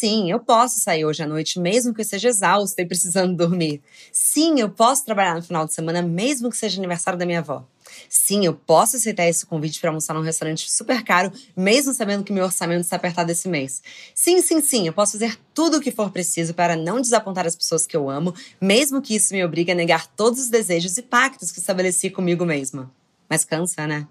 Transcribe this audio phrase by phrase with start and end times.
[0.00, 3.82] sim, eu posso sair hoje à noite, mesmo que eu esteja exausta e precisando dormir.
[4.10, 7.66] Sim, eu posso trabalhar no final de semana, mesmo que seja aniversário da minha avó.
[8.08, 12.32] Sim, eu posso aceitar esse convite para almoçar num restaurante super caro, mesmo sabendo que
[12.32, 13.82] meu orçamento está apertado esse mês.
[14.14, 17.56] Sim, sim, sim, eu posso fazer tudo o que for preciso para não desapontar as
[17.56, 21.02] pessoas que eu amo, mesmo que isso me obrigue a negar todos os desejos e
[21.02, 22.90] pactos que estabeleci comigo mesma.
[23.28, 24.08] Mas cansa, né?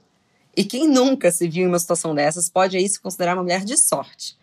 [0.56, 3.64] E quem nunca se viu em uma situação dessas pode aí se considerar uma mulher
[3.64, 4.38] de sorte.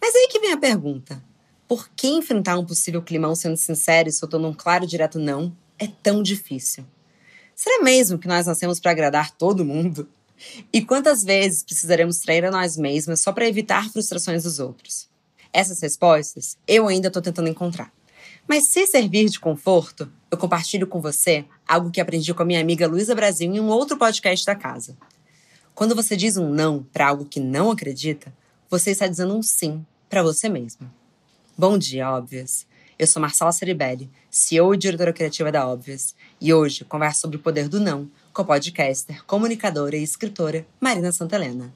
[0.00, 1.22] Mas aí que vem a pergunta:
[1.66, 5.86] por que enfrentar um possível climão sendo sincero e soltando um claro direto não é
[5.86, 6.84] tão difícil?
[7.54, 10.08] Será mesmo que nós nascemos para agradar todo mundo?
[10.72, 15.08] E quantas vezes precisaremos trair a nós mesmas só para evitar frustrações dos outros?
[15.52, 17.92] Essas respostas eu ainda estou tentando encontrar.
[18.46, 22.60] Mas se servir de conforto, eu compartilho com você algo que aprendi com a minha
[22.60, 24.96] amiga Luísa Brasil em um outro podcast da casa.
[25.74, 28.34] Quando você diz um não para algo que não acredita,
[28.70, 30.92] você está dizendo um sim para você mesma.
[31.56, 32.66] Bom dia, óbvias.
[32.98, 37.40] Eu sou Marcela Ceribelli, CEO e diretora criativa da Óbvias, e hoje converso sobre o
[37.40, 41.72] poder do não com a podcaster, comunicadora e escritora Marina Santelena.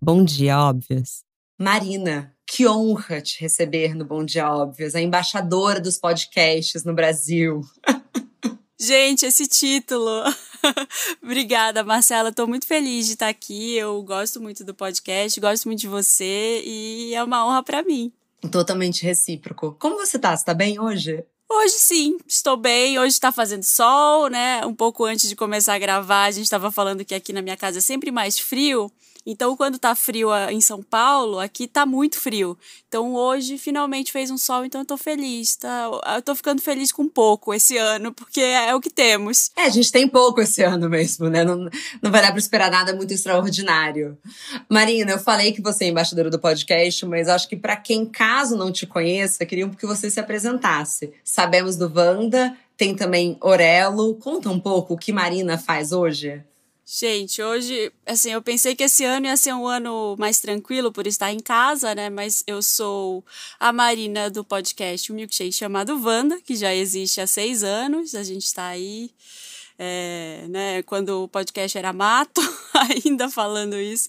[0.00, 1.22] Bom dia, Óbvias.
[1.60, 7.60] Marina, que honra te receber no Bom Dia Óbvias, a embaixadora dos podcasts no Brasil.
[8.80, 10.22] Gente, esse título.
[11.22, 12.30] Obrigada, Marcela.
[12.30, 13.76] Estou muito feliz de estar aqui.
[13.76, 18.10] Eu gosto muito do podcast, gosto muito de você e é uma honra para mim.
[18.50, 19.76] Totalmente recíproco.
[19.78, 20.34] Como você tá?
[20.34, 21.22] Você tá bem hoje?
[21.50, 22.98] Hoje sim, estou bem.
[22.98, 24.64] Hoje está fazendo sol, né?
[24.64, 27.56] Um pouco antes de começar a gravar, a gente estava falando que aqui na minha
[27.58, 28.90] casa é sempre mais frio.
[29.30, 32.56] Então, quando tá frio em São Paulo, aqui tá muito frio.
[32.88, 35.90] Então, hoje finalmente fez um sol, então eu tô feliz, tá?
[36.16, 39.50] Eu tô ficando feliz com pouco esse ano, porque é o que temos.
[39.54, 41.44] É, a gente tem pouco esse ano mesmo, né?
[41.44, 41.68] Não,
[42.00, 44.16] não vai dar pra esperar nada muito extraordinário.
[44.66, 48.56] Marina, eu falei que você é embaixadora do podcast, mas acho que para quem caso
[48.56, 51.12] não te conheça, queria que você se apresentasse.
[51.22, 54.14] Sabemos do Wanda, tem também Orelo.
[54.14, 56.42] Conta um pouco o que Marina faz hoje.
[56.90, 61.06] Gente, hoje, assim, eu pensei que esse ano ia ser um ano mais tranquilo por
[61.06, 62.08] estar em casa, né?
[62.08, 63.22] Mas eu sou
[63.60, 68.14] a Marina do podcast um Milkshake chamado Wanda, que já existe há seis anos.
[68.14, 69.10] A gente está aí,
[69.78, 70.82] é, né?
[70.84, 72.40] Quando o podcast era mato,
[73.04, 74.08] ainda falando isso.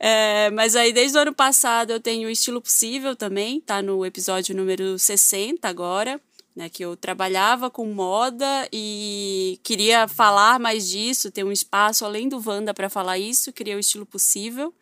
[0.00, 4.06] É, mas aí, desde o ano passado, eu tenho o Estilo Possível também, tá no
[4.06, 6.18] episódio número 60 agora
[6.58, 12.28] né, que eu trabalhava com moda e queria falar mais disso, ter um espaço além
[12.28, 14.74] do Vanda para falar isso, criar o estilo possível.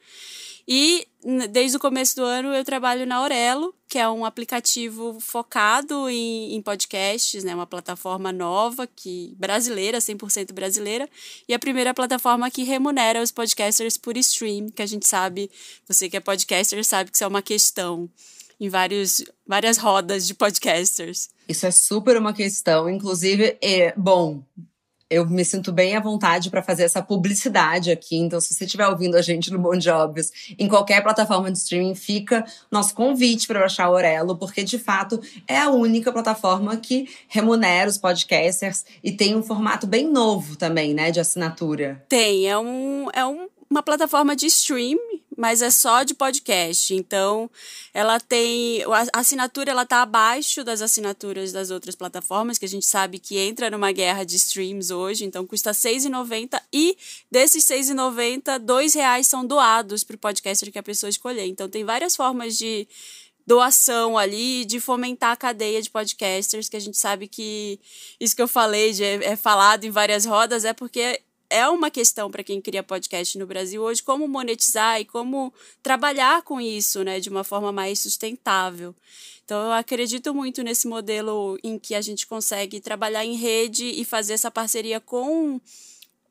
[0.66, 1.06] E
[1.50, 6.54] desde o começo do ano eu trabalho na Aurelo, que é um aplicativo focado em,
[6.54, 11.06] em podcasts, né, uma plataforma nova, que brasileira, 100% brasileira,
[11.46, 15.50] e a primeira plataforma que remunera os podcasters por stream, que a gente sabe,
[15.86, 18.08] você que é podcaster sabe que isso é uma questão
[18.58, 21.28] em vários, várias rodas de podcasters.
[21.48, 24.42] Isso é super uma questão, inclusive, é, bom,
[25.08, 28.16] eu me sinto bem à vontade para fazer essa publicidade aqui.
[28.16, 31.94] Então, se você estiver ouvindo a gente no Bom Jobs, em qualquer plataforma de streaming,
[31.94, 37.08] fica nosso convite para baixar o Orelo, porque de fato é a única plataforma que
[37.28, 42.04] remunera os podcasters e tem um formato bem novo também, né, de assinatura.
[42.08, 44.98] Tem, é um, é um uma plataforma de stream,
[45.36, 46.94] mas é só de podcast.
[46.94, 47.50] Então,
[47.92, 48.82] ela tem
[49.12, 53.38] a assinatura ela tá abaixo das assinaturas das outras plataformas, que a gente sabe que
[53.38, 56.96] entra numa guerra de streams hoje, então custa R$ 6,90 e
[57.30, 61.46] desses R$ 6,90, R$ reais são doados para o podcaster que a pessoa escolher.
[61.46, 62.88] Então, tem várias formas de
[63.46, 67.78] doação ali, de fomentar a cadeia de podcasters, que a gente sabe que
[68.18, 72.30] isso que eu falei de, é falado em várias rodas, é porque é uma questão
[72.30, 75.52] para quem cria podcast no Brasil hoje, como monetizar e como
[75.82, 78.94] trabalhar com isso, né, de uma forma mais sustentável.
[79.44, 84.04] Então, eu acredito muito nesse modelo em que a gente consegue trabalhar em rede e
[84.04, 85.60] fazer essa parceria com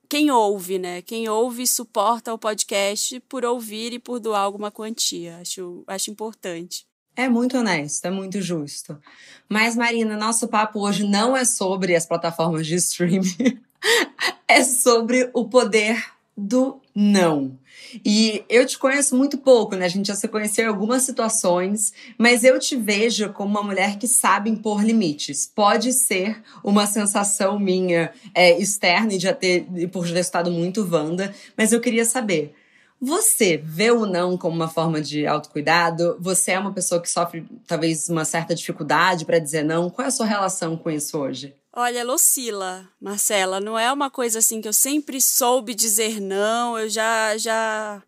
[0.10, 1.02] quem ouve, né?
[1.02, 5.38] Quem ouve suporta o podcast por ouvir e por doar alguma quantia.
[5.38, 6.86] Acho, acho importante.
[7.16, 9.00] É muito honesto, é muito justo.
[9.48, 13.62] Mas, Marina, nosso papo hoje não é sobre as plataformas de streaming.
[14.48, 17.58] é sobre o poder do não.
[18.04, 19.86] E eu te conheço muito pouco, né?
[19.86, 23.98] A gente já se conheceu em algumas situações, mas eu te vejo como uma mulher
[23.98, 25.50] que sabe impor limites.
[25.54, 31.34] Pode ser uma sensação minha é, externa e já ter, por ter estado muito Wanda,
[31.58, 32.54] mas eu queria saber.
[33.00, 36.18] Você vê o não como uma forma de autocuidado?
[36.20, 39.90] Você é uma pessoa que sofre talvez uma certa dificuldade para dizer não?
[39.90, 41.54] Qual é a sua relação com isso hoje?
[41.78, 43.60] Olha, ela oscila, Marcela.
[43.60, 46.80] Não é uma coisa assim que eu sempre soube dizer não.
[46.80, 48.02] Eu já já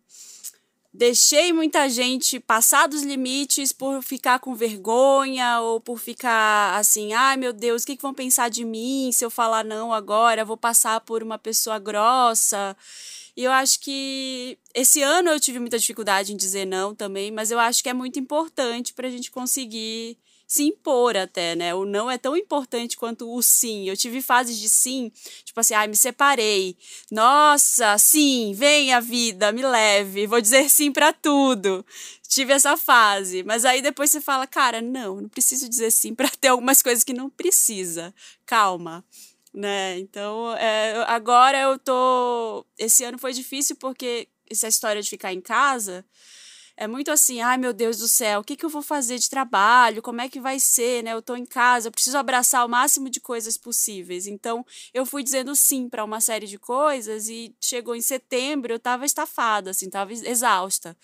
[0.90, 7.36] deixei muita gente passar dos limites por ficar com vergonha ou por ficar assim, ai
[7.36, 10.46] meu Deus, o que, que vão pensar de mim se eu falar não agora?
[10.46, 12.74] Vou passar por uma pessoa grossa.
[13.36, 17.50] E eu acho que esse ano eu tive muita dificuldade em dizer não também, mas
[17.50, 21.74] eu acho que é muito importante para a gente conseguir se impor até, né?
[21.74, 23.86] O não é tão importante quanto o sim.
[23.86, 25.12] Eu tive fases de sim,
[25.44, 26.74] tipo assim, ai, me separei.
[27.10, 31.84] Nossa, sim, vem a vida, me leve, vou dizer sim para tudo.
[32.26, 36.28] Tive essa fase, mas aí depois você fala, cara, não, não preciso dizer sim para
[36.40, 38.14] ter algumas coisas que não precisa.
[38.46, 39.04] Calma
[39.52, 39.98] né?
[39.98, 42.64] Então, é, agora eu tô.
[42.78, 46.04] Esse ano foi difícil porque essa história de ficar em casa
[46.80, 49.28] é muito assim, ai meu Deus do céu, o que, que eu vou fazer de
[49.28, 50.00] trabalho?
[50.00, 51.12] Como é que vai ser, né?
[51.12, 54.28] Eu tô em casa, eu preciso abraçar o máximo de coisas possíveis.
[54.28, 54.64] Então,
[54.94, 59.04] eu fui dizendo sim para uma série de coisas e chegou em setembro, eu tava
[59.04, 60.96] estafada, assim, tava exausta.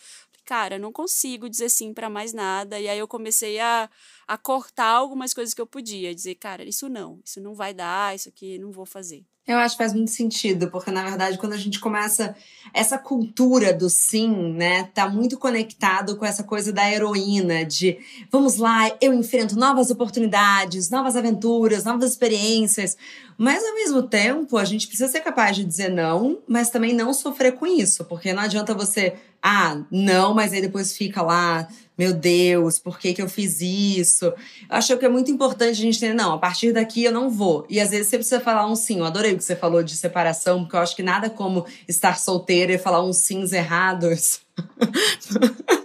[0.45, 2.79] Cara, não consigo dizer sim para mais nada.
[2.79, 3.91] E aí eu comecei a,
[4.29, 8.15] a cortar algumas coisas que eu podia, dizer, cara, isso não, isso não vai dar,
[8.15, 9.25] isso aqui não vou fazer.
[9.47, 12.35] Eu acho que faz muito sentido, porque na verdade, quando a gente começa
[12.73, 17.99] essa cultura do sim, né, tá muito conectado com essa coisa da heroína, de
[18.33, 22.97] vamos lá, eu enfrento novas oportunidades, novas aventuras, novas experiências.
[23.37, 27.13] Mas ao mesmo tempo, a gente precisa ser capaz de dizer não, mas também não
[27.13, 29.15] sofrer com isso, porque não adianta você,
[29.47, 34.25] ah, não, mas aí depois fica lá meu Deus, por que, que eu fiz isso?
[34.25, 34.35] Eu
[34.69, 37.65] acho que é muito importante a gente entender, não, a partir daqui eu não vou.
[37.71, 38.99] E às vezes você precisa falar um sim.
[38.99, 42.19] Eu adorei o que você falou de separação, porque eu acho que nada como estar
[42.19, 44.41] solteira e falar uns sims errados.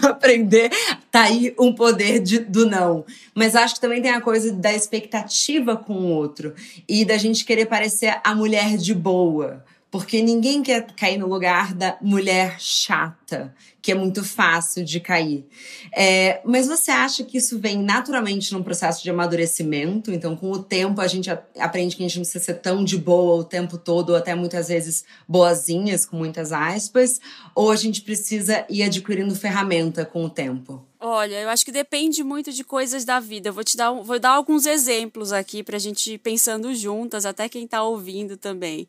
[0.00, 0.70] para aprender,
[1.10, 3.04] tá aí um poder de, do não.
[3.34, 6.54] Mas acho que também tem a coisa da expectativa com o outro
[6.88, 9.64] e da gente querer parecer a mulher de boa.
[9.96, 15.46] Porque ninguém quer cair no lugar da mulher chata, que é muito fácil de cair.
[15.90, 20.12] É, mas você acha que isso vem naturalmente num processo de amadurecimento?
[20.12, 22.98] Então, com o tempo, a gente aprende que a gente não precisa ser tão de
[22.98, 27.18] boa o tempo todo, ou até muitas vezes boazinhas, com muitas aspas,
[27.54, 30.86] ou a gente precisa ir adquirindo ferramenta com o tempo?
[31.00, 33.48] Olha, eu acho que depende muito de coisas da vida.
[33.48, 37.24] Eu vou te dar, vou dar alguns exemplos aqui para a gente ir pensando juntas,
[37.24, 38.86] até quem está ouvindo também.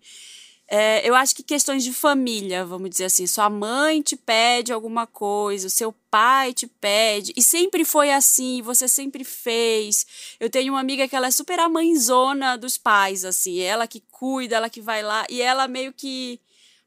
[0.69, 5.07] É, eu acho que questões de família, vamos dizer assim, sua mãe te pede alguma
[5.07, 10.05] coisa, o seu pai te pede, e sempre foi assim, você sempre fez.
[10.41, 14.01] Eu tenho uma amiga que ela é super a mãezona dos pais, assim, ela que
[14.11, 16.39] cuida, ela que vai lá, e ela meio que.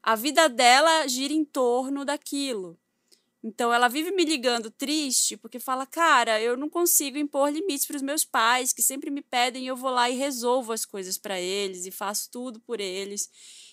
[0.03, 2.75] A vida dela gira em torno daquilo.
[3.43, 7.95] Então ela vive me ligando triste porque fala: "Cara, eu não consigo impor limites para
[7.97, 11.39] os meus pais, que sempre me pedem, eu vou lá e resolvo as coisas para
[11.41, 13.29] eles e faço tudo por eles".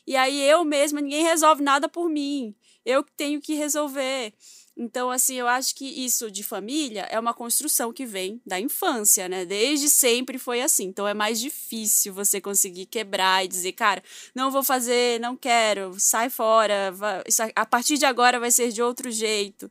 [0.08, 2.54] E aí eu mesma, ninguém resolve nada por mim.
[2.82, 4.32] Eu que tenho que resolver.
[4.74, 9.28] Então, assim, eu acho que isso de família é uma construção que vem da infância,
[9.28, 9.44] né?
[9.44, 10.84] Desde sempre foi assim.
[10.84, 14.02] Então, é mais difícil você conseguir quebrar e dizer, cara,
[14.34, 16.94] não vou fazer, não quero, sai fora,
[17.54, 19.70] a partir de agora vai ser de outro jeito.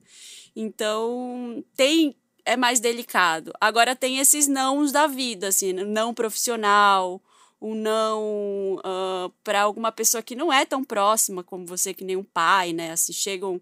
[0.56, 3.51] Então, tem é mais delicado.
[3.60, 7.19] Agora tem esses nãos da vida, assim, não profissional,
[7.62, 12.04] um não uh, ah, para alguma pessoa que não é tão próxima como você, que
[12.04, 12.92] nem um pai, né?
[12.92, 13.59] Assim, chega um,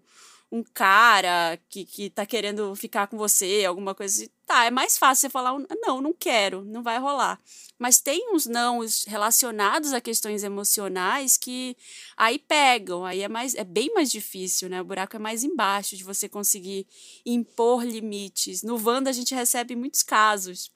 [0.50, 4.30] um cara que, que tá querendo ficar com você, alguma coisa assim.
[4.46, 7.40] Tá, é mais fácil você falar, não, não quero, não vai rolar.
[7.78, 11.76] Mas tem uns não relacionados a questões emocionais que
[12.16, 14.80] aí pegam, aí é, mais, é bem mais difícil, né?
[14.80, 16.86] O buraco é mais embaixo de você conseguir
[17.24, 18.62] impor limites.
[18.62, 20.70] No Wanda a gente recebe muitos casos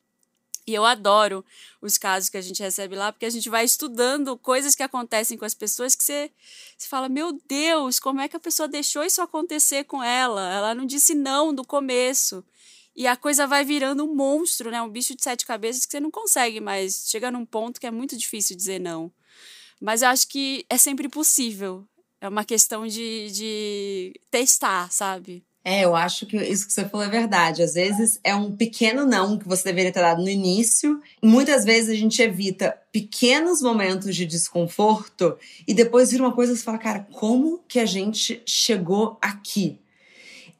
[0.66, 1.44] e eu adoro
[1.80, 5.36] os casos que a gente recebe lá, porque a gente vai estudando coisas que acontecem
[5.36, 6.30] com as pessoas que você,
[6.76, 10.52] você fala: Meu Deus, como é que a pessoa deixou isso acontecer com ela?
[10.52, 12.44] Ela não disse não do começo.
[12.94, 14.82] E a coisa vai virando um monstro, né?
[14.82, 17.04] Um bicho de sete cabeças que você não consegue mais.
[17.08, 19.12] Chega num ponto que é muito difícil dizer não.
[19.80, 21.86] Mas eu acho que é sempre possível.
[22.20, 25.42] É uma questão de, de testar, sabe?
[25.62, 27.62] É, eu acho que isso que você falou é verdade.
[27.62, 31.00] Às vezes é um pequeno não que você deveria ter dado no início.
[31.22, 35.36] Muitas vezes a gente evita pequenos momentos de desconforto
[35.66, 39.78] e depois vira uma coisa que você fala, cara, como que a gente chegou aqui?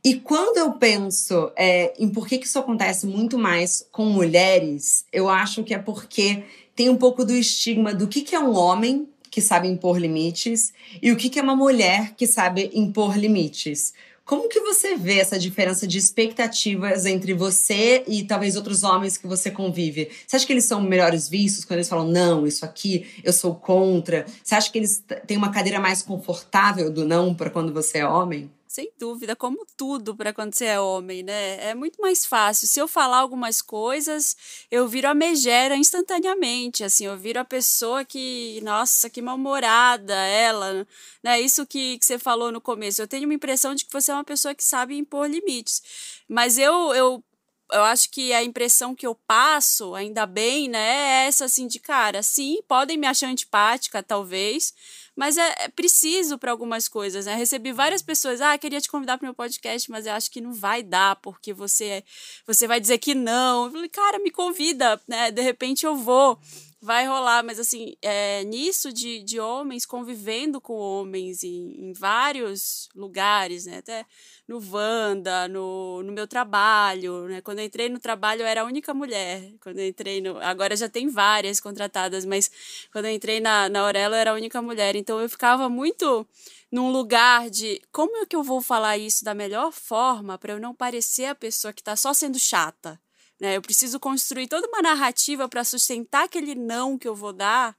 [0.04, 5.04] E quando eu penso é, em por que, que isso acontece muito mais com mulheres,
[5.12, 8.54] eu acho que é porque tem um pouco do estigma do que, que é um
[8.54, 13.16] homem que sabe impor limites e o que, que é uma mulher que sabe impor
[13.16, 13.92] limites.
[14.31, 19.27] Como que você vê essa diferença de expectativas entre você e talvez outros homens que
[19.27, 20.09] você convive?
[20.25, 23.57] Você acha que eles são melhores vistos quando eles falam, não, isso aqui eu sou
[23.57, 24.25] contra?
[24.41, 28.07] Você acha que eles têm uma cadeira mais confortável do não para quando você é
[28.07, 28.49] homem?
[28.71, 31.71] Sem dúvida, como tudo para quando você é homem, né?
[31.71, 32.69] É muito mais fácil.
[32.69, 34.37] Se eu falar algumas coisas,
[34.71, 40.87] eu viro a megera instantaneamente, assim, eu viro a pessoa que, nossa, que mal-humorada ela,
[41.21, 41.41] né?
[41.41, 43.03] Isso que, que você falou no começo.
[43.03, 45.83] Eu tenho uma impressão de que você é uma pessoa que sabe impor limites.
[46.29, 47.25] Mas eu, eu
[47.73, 51.79] eu acho que a impressão que eu passo, ainda bem, né, é essa assim de
[51.79, 54.75] cara, sim, podem me achar antipática, talvez,
[55.17, 57.35] mas é, é preciso para algumas coisas, né?
[57.35, 60.52] Recebi várias pessoas, ah, queria te convidar para meu podcast, mas eu acho que não
[60.52, 62.02] vai dar, porque você
[62.47, 63.67] você vai dizer que não.
[63.67, 65.31] Eu falei, cara, me convida, né?
[65.31, 66.38] De repente eu vou
[66.83, 72.89] vai rolar, mas assim, é, nisso de, de homens convivendo com homens em, em vários
[72.95, 73.79] lugares, né?
[73.79, 74.07] Até
[74.49, 77.43] no Wanda, no, no meu trabalho, né?
[77.43, 79.53] Quando eu entrei no trabalho eu era a única mulher.
[79.61, 80.39] Quando eu entrei no.
[80.39, 82.51] Agora já tem várias contratadas, mas
[82.91, 84.97] quando eu entrei na, na Aurelo eu era a única mulher.
[84.97, 86.27] Então eu ficava muito
[86.73, 90.61] num lugar de como é que eu vou falar isso da melhor forma para eu
[90.61, 92.99] não parecer a pessoa que está só sendo chata
[93.41, 93.57] né?
[93.57, 97.77] Eu preciso construir toda uma narrativa para sustentar aquele não que eu vou dar,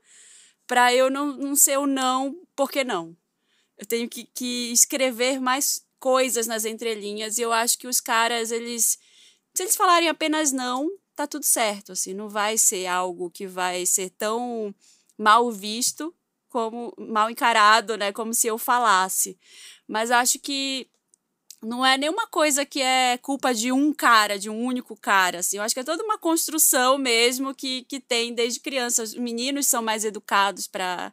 [0.66, 3.16] para eu não, não ser o não, porque não.
[3.78, 8.52] Eu tenho que, que escrever mais coisas nas entrelinhas e eu acho que os caras,
[8.52, 8.98] eles.
[9.54, 11.92] Se eles falarem apenas não, tá tudo certo.
[11.92, 14.74] Assim, não vai ser algo que vai ser tão
[15.18, 16.14] mal visto
[16.50, 18.12] como mal encarado, né?
[18.12, 19.38] Como se eu falasse.
[19.88, 20.90] Mas acho que
[21.64, 25.58] não é nenhuma coisa que é culpa de um cara, de um único cara, assim.
[25.58, 29.04] Eu acho que é toda uma construção mesmo que, que tem desde criança.
[29.04, 31.12] Os meninos são mais educados para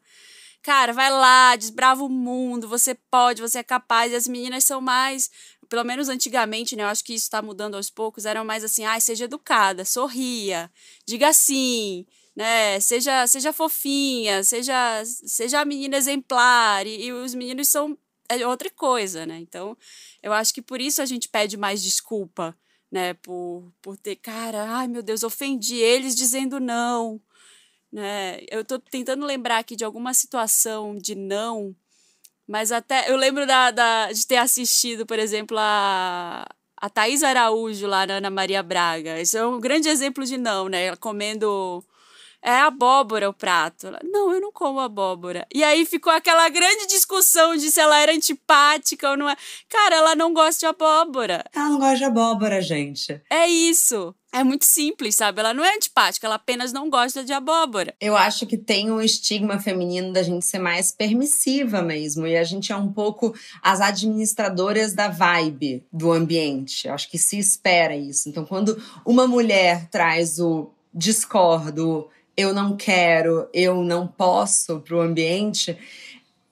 [0.62, 4.12] Cara, vai lá, desbrava o mundo, você pode, você é capaz.
[4.12, 5.30] E as meninas são mais,
[5.68, 6.82] pelo menos antigamente, né?
[6.82, 9.84] Eu acho que isso está mudando aos poucos, eram mais assim, ai, ah, seja educada,
[9.84, 10.70] sorria,
[11.06, 12.78] diga sim, né?
[12.80, 16.86] Seja, seja fofinha, seja, seja a menina exemplar.
[16.86, 17.96] E, e os meninos são
[18.28, 19.38] é outra coisa, né?
[19.38, 19.76] Então,
[20.22, 22.56] eu acho que por isso a gente pede mais desculpa,
[22.90, 23.14] né?
[23.14, 27.20] Por, por ter, cara, ai meu Deus, ofendi eles dizendo não,
[27.92, 28.40] né?
[28.50, 31.74] Eu tô tentando lembrar aqui de alguma situação de não,
[32.46, 36.46] mas até eu lembro da, da de ter assistido, por exemplo, a
[36.80, 39.20] a Thaís Araújo lá na Ana Maria Braga.
[39.20, 40.86] Isso é um grande exemplo de não, né?
[40.86, 41.84] Ela comendo
[42.42, 43.88] é abóbora o prato.
[43.88, 45.46] Ela, não, eu não como abóbora.
[45.54, 49.36] E aí ficou aquela grande discussão de se ela era antipática ou não é.
[49.68, 51.44] Cara, ela não gosta de abóbora.
[51.54, 53.20] Ela não gosta de abóbora, gente.
[53.30, 54.14] É isso.
[54.30, 55.40] É muito simples, sabe?
[55.40, 57.94] Ela não é antipática, ela apenas não gosta de abóbora.
[57.98, 62.26] Eu acho que tem um estigma feminino da gente ser mais permissiva mesmo.
[62.26, 66.86] E a gente é um pouco as administradoras da vibe do ambiente.
[66.86, 68.28] Eu acho que se espera isso.
[68.28, 75.00] Então, quando uma mulher traz o discordo, eu não quero, eu não posso para o
[75.00, 75.76] ambiente,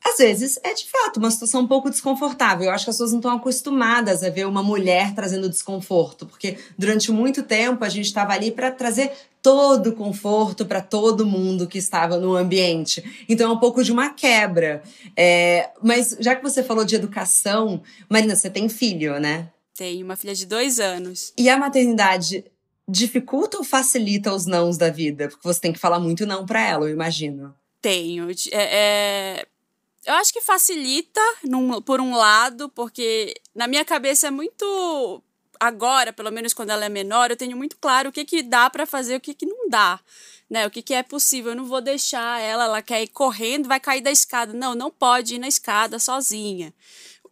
[0.04, 2.66] às vezes é de fato uma situação um pouco desconfortável.
[2.66, 6.58] Eu acho que as pessoas não estão acostumadas a ver uma mulher trazendo desconforto, porque
[6.76, 11.68] durante muito tempo a gente estava ali para trazer todo o conforto para todo mundo
[11.68, 13.24] que estava no ambiente.
[13.28, 14.82] Então é um pouco de uma quebra.
[15.16, 19.50] É, mas já que você falou de educação, Marina, você tem filho, né?
[19.76, 21.32] Tenho uma filha de dois anos.
[21.38, 22.44] E a maternidade
[22.88, 25.28] dificulta ou facilita os nãos da vida?
[25.28, 27.54] Porque você tem que falar muito não para ela, eu imagino.
[27.80, 28.30] Tenho.
[28.30, 29.46] É, é...
[30.04, 35.22] Eu acho que facilita, num, por um lado, porque na minha cabeça é muito.
[35.58, 38.68] Agora, pelo menos quando ela é menor, eu tenho muito claro o que, que dá
[38.70, 39.98] para fazer o que, que não dá.
[40.48, 41.52] Né, o que, que é possível.
[41.52, 44.52] Eu não vou deixar ela, ela quer ir correndo, vai cair da escada.
[44.52, 46.72] Não, não pode ir na escada sozinha.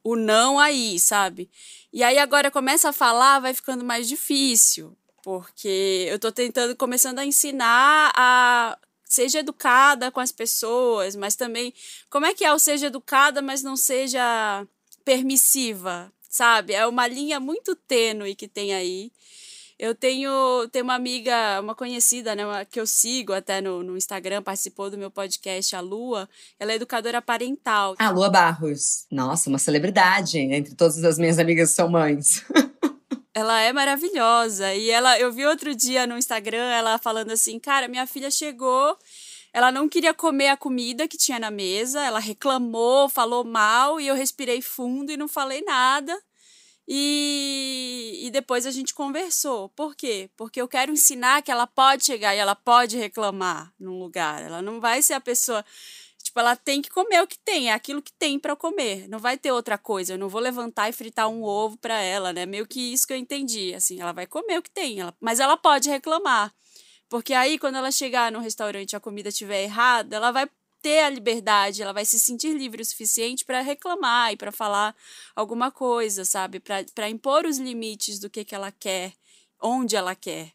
[0.02, 1.49] O não aí, sabe?
[1.92, 7.18] E aí agora começa a falar, vai ficando mais difícil porque eu estou tentando, começando
[7.18, 11.72] a ensinar a seja educada com as pessoas, mas também
[12.10, 14.66] como é que é o seja educada, mas não seja
[15.02, 16.74] permissiva, sabe?
[16.74, 19.10] É uma linha muito tênue que tem aí.
[19.78, 23.96] Eu tenho, tenho uma amiga, uma conhecida, né, uma, que eu sigo até no, no
[23.96, 26.28] Instagram, participou do meu podcast, a Lua.
[26.60, 27.94] Ela é educadora parental.
[27.98, 29.06] A Lua Barros.
[29.10, 32.44] Nossa, uma celebridade entre todas as minhas amigas são mães.
[33.34, 34.72] Ela é maravilhosa.
[34.74, 38.96] E ela, eu vi outro dia no Instagram ela falando assim: "Cara, minha filha chegou,
[39.52, 44.06] ela não queria comer a comida que tinha na mesa, ela reclamou, falou mal e
[44.08, 46.20] eu respirei fundo e não falei nada.
[46.88, 49.68] E, e depois a gente conversou.
[49.70, 50.28] Por quê?
[50.36, 54.42] Porque eu quero ensinar que ela pode chegar e ela pode reclamar num lugar.
[54.42, 55.64] Ela não vai ser a pessoa
[56.34, 59.08] Tipo, ela tem que comer o que tem, é aquilo que tem para comer.
[59.08, 60.14] Não vai ter outra coisa.
[60.14, 62.44] Eu não vou levantar e fritar um ovo para ela, né?
[62.44, 63.72] Meio que isso que eu entendi.
[63.72, 65.14] Assim, ela vai comer o que tem, ela...
[65.20, 66.52] mas ela pode reclamar.
[67.08, 70.50] Porque aí, quando ela chegar no restaurante e a comida estiver errada, ela vai
[70.82, 74.94] ter a liberdade, ela vai se sentir livre o suficiente para reclamar e para falar
[75.36, 76.58] alguma coisa, sabe?
[76.58, 79.12] Para impor os limites do que, que ela quer,
[79.62, 80.52] onde ela quer.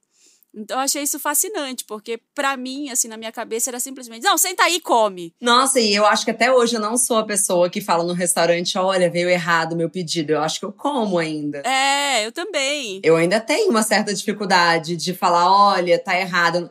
[0.54, 4.38] Então eu achei isso fascinante, porque para mim, assim, na minha cabeça era simplesmente, não,
[4.38, 5.34] senta aí e come.
[5.40, 8.14] Nossa, e eu acho que até hoje eu não sou a pessoa que fala no
[8.14, 10.32] restaurante, olha, veio errado o meu pedido.
[10.32, 11.60] Eu acho que eu como ainda.
[11.60, 13.00] É, eu também.
[13.04, 16.70] Eu ainda tenho uma certa dificuldade de falar, olha, tá errado.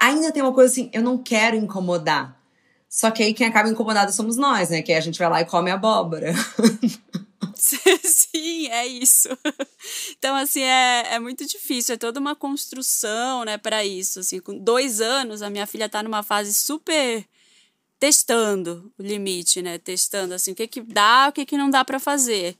[0.00, 2.38] Ainda tem uma coisa assim, eu não quero incomodar.
[2.88, 4.80] Só que aí quem acaba incomodado somos nós, né?
[4.80, 6.32] Que a gente vai lá e come abóbora.
[8.02, 9.28] Sim, é isso.
[10.18, 14.20] Então, assim, é, é muito difícil, é toda uma construção, né, para isso.
[14.20, 17.26] Assim, com dois anos, a minha filha tá numa fase super
[17.98, 19.78] testando o limite, né?
[19.78, 22.56] Testando, assim, o que que dá, o que que não dá para fazer.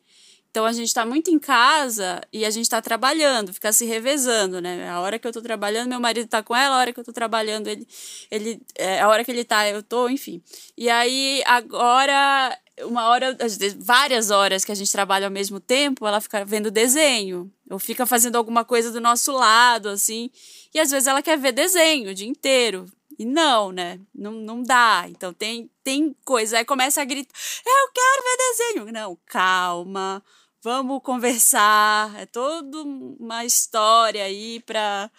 [0.50, 4.60] Então a gente está muito em casa e a gente está trabalhando, fica se revezando,
[4.60, 4.88] né?
[4.88, 7.02] A hora que eu estou trabalhando, meu marido está com ela, a hora que eu
[7.02, 7.86] estou trabalhando, ele,
[8.30, 10.42] ele, é, a hora que ele está, eu estou, enfim.
[10.76, 13.36] E aí agora uma hora,
[13.78, 18.06] várias horas que a gente trabalha ao mesmo tempo, ela fica vendo desenho, ou fica
[18.06, 20.30] fazendo alguma coisa do nosso lado, assim.
[20.72, 22.86] E às vezes ela quer ver desenho o dia inteiro.
[23.18, 23.98] E não, né?
[24.14, 25.06] Não, não dá.
[25.08, 26.58] Então tem, tem coisa.
[26.58, 27.34] Aí começa a gritar:
[27.66, 28.92] Eu quero ver desenho.
[28.92, 30.22] Não, calma.
[30.62, 32.14] Vamos conversar.
[32.16, 35.10] É toda uma história aí para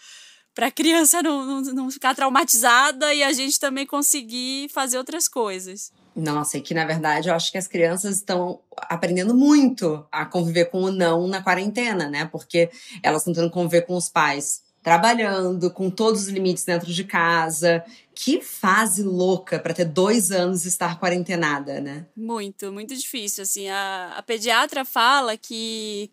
[0.60, 5.26] para a criança não, não, não ficar traumatizada e a gente também conseguir fazer outras
[5.26, 5.90] coisas.
[6.20, 10.66] Nossa, e que na verdade eu acho que as crianças estão aprendendo muito a conviver
[10.66, 12.26] com o não na quarentena, né?
[12.26, 12.70] Porque
[13.02, 17.04] elas estão tendo que conviver com os pais trabalhando, com todos os limites dentro de
[17.04, 17.84] casa.
[18.14, 22.06] Que fase louca para ter dois anos e estar quarentenada, né?
[22.16, 23.44] Muito, muito difícil.
[23.44, 26.12] Assim, a, a pediatra fala que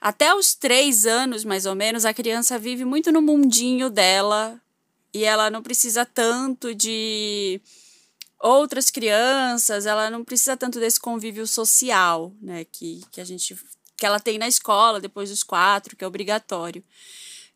[0.00, 4.60] até os três anos, mais ou menos, a criança vive muito no mundinho dela
[5.14, 7.60] e ela não precisa tanto de
[8.40, 13.56] outras crianças, ela não precisa tanto desse convívio social, né, que, que a gente
[13.96, 16.84] que ela tem na escola depois dos quatro, que é obrigatório.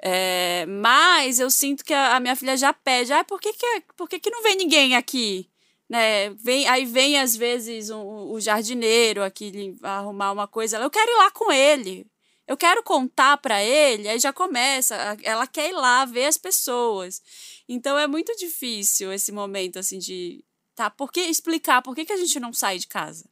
[0.03, 3.83] É, mas eu sinto que a, a, minha filha já pede, ah, por que, que,
[3.97, 5.51] por que, que não vem ninguém aqui?
[5.89, 6.31] Né?
[6.31, 11.11] Vem, aí vem às vezes o um, um jardineiro aqui arrumar uma coisa, eu quero
[11.11, 12.07] ir lá com ele.
[12.47, 17.23] Eu quero contar para ele, aí já começa, ela quer ir lá ver as pessoas.
[17.69, 20.43] Então é muito difícil esse momento assim de
[20.81, 20.89] tá?
[20.89, 23.27] Por que explicar por que, que a gente não sai de casa?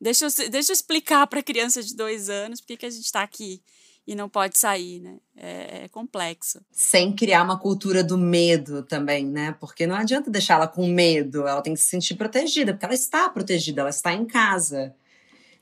[0.00, 3.06] Deixa eu, deixa eu explicar para criança de dois anos por que, que a gente
[3.06, 3.60] está aqui
[4.06, 5.16] e não pode sair, né?
[5.36, 6.60] É, é, complexo.
[6.70, 9.56] Sem criar uma cultura do medo também, né?
[9.58, 13.28] Porque não adianta deixá-la com medo, ela tem que se sentir protegida, porque ela está
[13.28, 14.94] protegida, ela está em casa.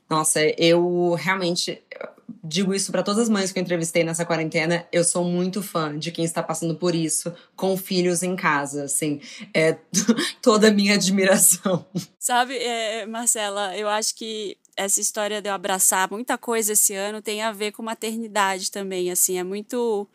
[0.09, 1.81] Nossa, eu realmente
[2.43, 4.87] digo isso para todas as mães que eu entrevistei nessa quarentena.
[4.91, 9.19] Eu sou muito fã de quem está passando por isso com filhos em casa, assim.
[9.53, 9.77] É
[10.41, 11.85] toda a minha admiração.
[12.19, 17.21] Sabe, é, Marcela, eu acho que essa história de eu abraçar muita coisa esse ano
[17.21, 20.07] tem a ver com maternidade também, assim, é muito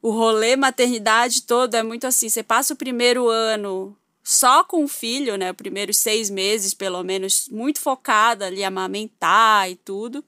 [0.00, 3.96] o rolê maternidade todo é muito assim, você passa o primeiro ano
[4.28, 9.70] só com o filho, né, os primeiros seis meses, pelo menos, muito focada ali, amamentar
[9.70, 10.22] e tudo.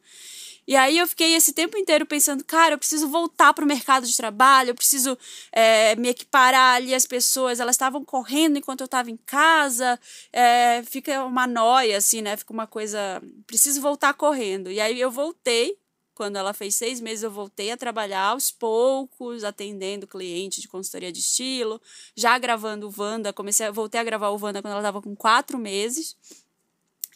[0.67, 4.07] E aí eu fiquei esse tempo inteiro pensando, cara, eu preciso voltar para o mercado
[4.07, 5.19] de trabalho, eu preciso
[5.53, 10.01] é, me equiparar ali as pessoas, elas estavam correndo enquanto eu estava em casa,
[10.33, 12.39] é, fica uma noia, assim, né?
[12.39, 14.71] Fica uma coisa, preciso voltar correndo.
[14.71, 15.77] E aí eu voltei,
[16.20, 21.11] quando ela fez seis meses, eu voltei a trabalhar aos poucos, atendendo cliente de consultoria
[21.11, 21.80] de estilo,
[22.14, 25.56] já gravando o Wanda, comecei, voltei a gravar o Wanda quando ela estava com quatro
[25.56, 26.14] meses.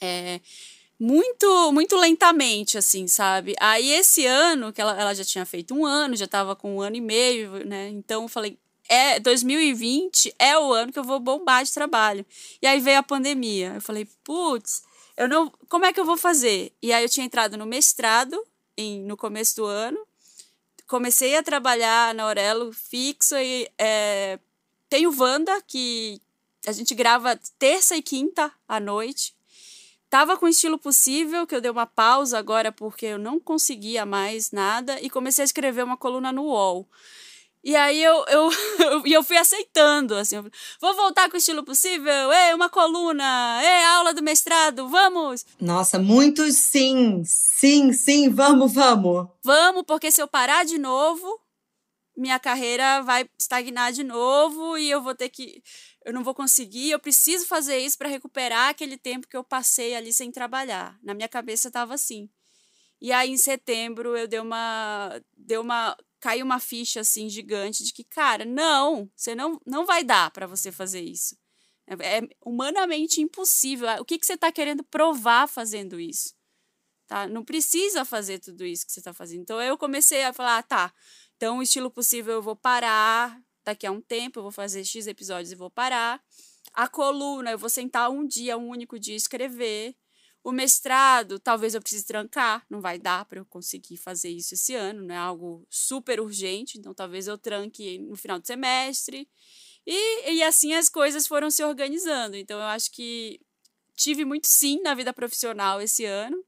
[0.00, 0.40] É,
[0.98, 3.54] muito muito lentamente, assim, sabe?
[3.60, 6.80] Aí esse ano, que ela, ela já tinha feito um ano, já estava com um
[6.80, 7.90] ano e meio, né?
[7.90, 12.24] Então eu falei, é 2020 é o ano que eu vou bombar de trabalho.
[12.62, 13.72] E aí veio a pandemia.
[13.74, 14.82] Eu falei, putz,
[15.14, 16.72] eu não, como é que eu vou fazer?
[16.80, 18.42] E aí eu tinha entrado no mestrado
[18.76, 19.98] em, no começo do ano.
[20.86, 24.38] Comecei a trabalhar na Aurelo fixo e é,
[24.88, 26.20] tem o Wanda que
[26.66, 29.34] a gente grava terça e quinta à noite.
[30.08, 34.52] Tava com estilo possível, que eu dei uma pausa agora porque eu não conseguia mais
[34.52, 36.88] nada e comecei a escrever uma coluna no UOL.
[37.64, 40.36] E aí eu, eu, eu, eu fui aceitando, assim,
[40.78, 45.46] vou voltar com o estilo possível, é uma coluna, é aula do mestrado, vamos!
[45.58, 49.28] Nossa, muitos sim, sim, sim, vamos, vamos!
[49.42, 51.40] Vamos, porque se eu parar de novo,
[52.14, 55.62] minha carreira vai estagnar de novo e eu vou ter que
[56.04, 59.96] eu não vou conseguir, eu preciso fazer isso para recuperar aquele tempo que eu passei
[59.96, 60.98] ali sem trabalhar.
[61.02, 62.28] Na minha cabeça estava assim.
[63.00, 67.92] E aí em setembro eu dei uma deu uma caiu uma ficha assim gigante de
[67.92, 71.36] que, cara, não, você não não vai dar para você fazer isso.
[71.86, 73.86] É, é, humanamente impossível.
[74.00, 76.34] O que, que você está querendo provar fazendo isso?
[77.06, 77.28] Tá?
[77.28, 79.42] Não precisa fazer tudo isso que você está fazendo.
[79.42, 80.94] Então eu comecei a falar, ah, tá,
[81.36, 85.06] então o estilo possível eu vou parar, daqui a um tempo eu vou fazer X
[85.06, 86.22] episódios e vou parar.
[86.72, 89.94] A coluna, eu vou sentar um dia, um único dia escrever.
[90.44, 94.74] O mestrado, talvez eu precise trancar, não vai dar para eu conseguir fazer isso esse
[94.74, 99.26] ano, não é algo super urgente, então talvez eu tranque no final do semestre.
[99.86, 102.36] E, e assim as coisas foram se organizando.
[102.36, 103.40] Então eu acho que
[103.96, 106.44] tive muito sim na vida profissional esse ano,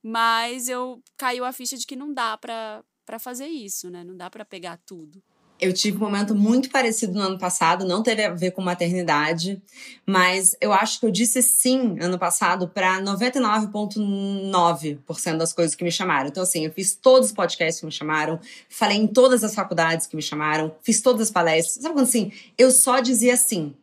[0.00, 2.84] mas eu caiu a ficha de que não dá para
[3.18, 4.04] fazer isso, né?
[4.04, 5.20] Não dá para pegar tudo.
[5.60, 9.62] Eu tive um momento muito parecido no ano passado, não teve a ver com maternidade,
[10.06, 15.92] mas eu acho que eu disse sim ano passado para 99,9% das coisas que me
[15.92, 16.28] chamaram.
[16.28, 20.06] Então, assim, eu fiz todos os podcasts que me chamaram, falei em todas as faculdades
[20.06, 21.82] que me chamaram, fiz todas as palestras.
[21.82, 22.32] Sabe quando assim?
[22.56, 23.74] Eu só dizia sim.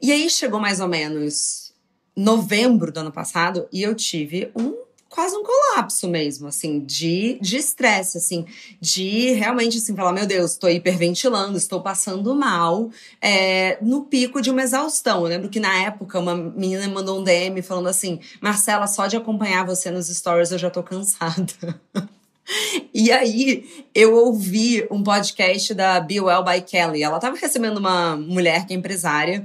[0.00, 1.72] E aí chegou mais ou menos
[2.14, 8.18] novembro do ano passado e eu tive um quase um colapso mesmo, assim, de estresse,
[8.18, 8.44] assim,
[8.80, 12.90] de realmente, assim, falar, meu Deus, estou hiperventilando, estou passando mal,
[13.20, 15.22] é, no pico de uma exaustão.
[15.22, 19.06] Eu lembro que na época uma menina me mandou um DM falando assim, Marcela, só
[19.06, 21.52] de acompanhar você nos stories eu já tô cansada.
[22.94, 27.02] E aí, eu ouvi um podcast da Be Well by Kelly.
[27.02, 29.44] Ela estava recebendo uma mulher que é empresária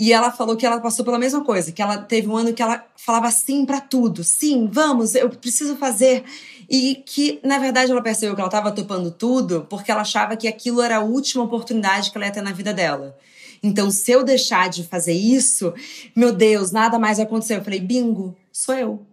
[0.00, 2.62] e ela falou que ela passou pela mesma coisa, que ela teve um ano que
[2.62, 4.24] ela falava sim para tudo.
[4.24, 6.24] Sim, vamos, eu preciso fazer.
[6.70, 10.48] E que, na verdade, ela percebeu que ela estava topando tudo porque ela achava que
[10.48, 13.14] aquilo era a última oportunidade que ela ia ter na vida dela.
[13.62, 15.74] Então, se eu deixar de fazer isso,
[16.16, 17.56] meu Deus, nada mais vai acontecer.
[17.56, 19.06] Eu falei, bingo, sou eu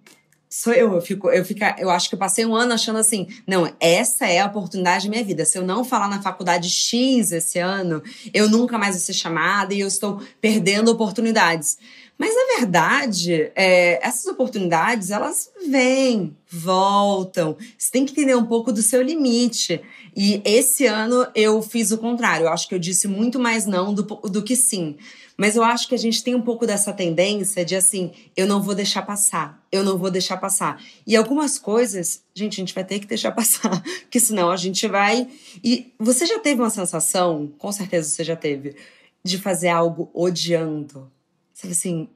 [0.58, 0.96] sou eu.
[0.96, 4.26] Eu, fico, eu, fico, eu acho que eu passei um ano achando assim: não, essa
[4.26, 5.46] é a oportunidade da minha vida.
[5.46, 8.02] Se eu não falar na faculdade X esse ano,
[8.34, 11.78] eu nunca mais vou ser chamada e eu estou perdendo oportunidades.
[12.18, 17.56] Mas na verdade, é, essas oportunidades elas vêm, voltam.
[17.78, 19.80] Você tem que entender um pouco do seu limite.
[20.16, 22.46] E esse ano eu fiz o contrário.
[22.46, 24.98] Eu acho que eu disse muito mais não do, do que sim.
[25.38, 28.62] Mas eu acho que a gente tem um pouco dessa tendência de assim, eu não
[28.62, 30.82] vou deixar passar, eu não vou deixar passar.
[31.06, 34.88] E algumas coisas, gente, a gente vai ter que deixar passar, porque senão a gente
[34.88, 35.28] vai.
[35.64, 38.76] E você já teve uma sensação, com certeza você já teve,
[39.24, 41.12] de fazer algo odiando?
[41.54, 42.10] Sabe assim,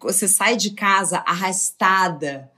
[0.00, 2.51] você sai de casa arrastada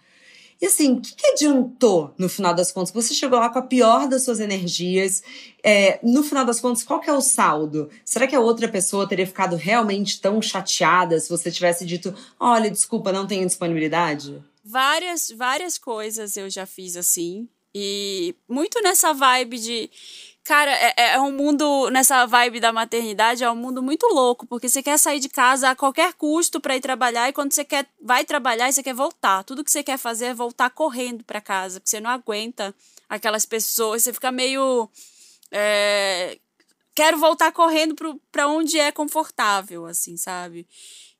[0.61, 2.93] e assim, o que, que, adiantou no final das contas?
[2.93, 5.23] Você chegou lá com a pior das suas energias.
[5.63, 7.91] É, no final das contas, qual que é o saldo?
[8.05, 12.71] Será que a outra pessoa teria ficado realmente tão chateada se você tivesse dito: olha,
[12.71, 14.43] desculpa, não tenho disponibilidade?
[14.65, 17.49] Várias, várias coisas eu já fiz assim.
[17.75, 19.91] E muito nessa vibe de
[20.45, 24.47] Cara, é, é, é um mundo, nessa vibe da maternidade, é um mundo muito louco,
[24.47, 27.65] porque você quer sair de casa a qualquer custo para ir trabalhar, e quando você
[27.65, 31.41] quer, vai trabalhar você quer voltar, tudo que você quer fazer é voltar correndo para
[31.41, 32.75] casa, porque você não aguenta
[33.09, 34.91] aquelas pessoas, você fica meio.
[35.51, 36.39] É,
[36.95, 37.97] quero voltar correndo
[38.31, 40.67] para onde é confortável, assim, sabe?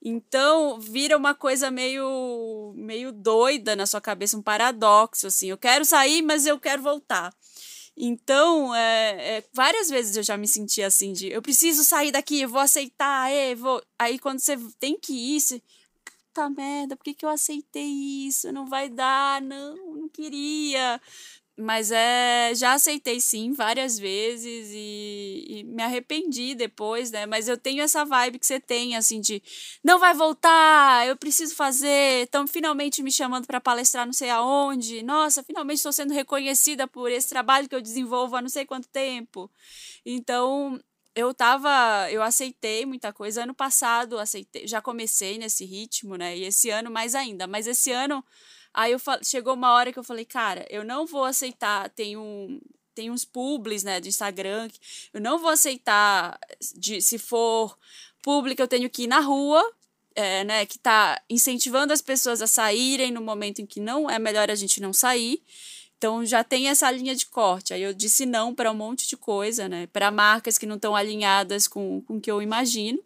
[0.03, 5.49] Então, vira uma coisa meio, meio doida na sua cabeça, um paradoxo, assim.
[5.49, 7.33] Eu quero sair, mas eu quero voltar.
[7.97, 12.41] Então, é, é, várias vezes eu já me senti assim de eu preciso sair daqui,
[12.41, 13.83] eu vou aceitar, é, vou.
[13.99, 15.63] Aí quando você tem que ir, você,
[16.05, 17.87] puta merda, por que, que eu aceitei
[18.27, 18.51] isso?
[18.53, 21.01] Não vai dar, não, não queria.
[21.57, 27.27] Mas é, já aceitei sim várias vezes e, e, me arrependi depois, né?
[27.27, 29.41] Mas eu tenho essa vibe que você tem, assim, de
[29.83, 35.03] não vai voltar, eu preciso fazer, estão finalmente me chamando para palestrar não sei aonde.
[35.05, 38.89] Nossa, finalmente estou sendo reconhecida por esse trabalho que eu desenvolvo há não sei quanto
[38.89, 39.49] tempo.
[40.05, 40.81] Então,
[41.15, 43.45] eu tava, eu aceitei muita coisa.
[43.45, 46.37] Ano passado, aceitei, já comecei nesse ritmo, né?
[46.37, 47.47] E esse ano mais ainda.
[47.47, 48.25] Mas esse ano
[48.75, 51.89] Aí eu chegou uma hora que eu falei, cara, eu não vou aceitar.
[51.91, 52.61] Tem um
[52.95, 54.69] tem uns publis, né, do Instagram.
[55.13, 56.39] Eu não vou aceitar
[56.77, 57.77] de se for
[58.23, 59.63] público eu tenho que ir na rua,
[60.15, 64.19] é, né, que tá incentivando as pessoas a saírem no momento em que não é
[64.19, 65.43] melhor a gente não sair.
[65.99, 67.75] Então já tem essa linha de corte.
[67.75, 69.87] Aí eu disse não para um monte de coisa, né?
[69.89, 73.03] Para marcas que não estão alinhadas com, com o que eu imagino.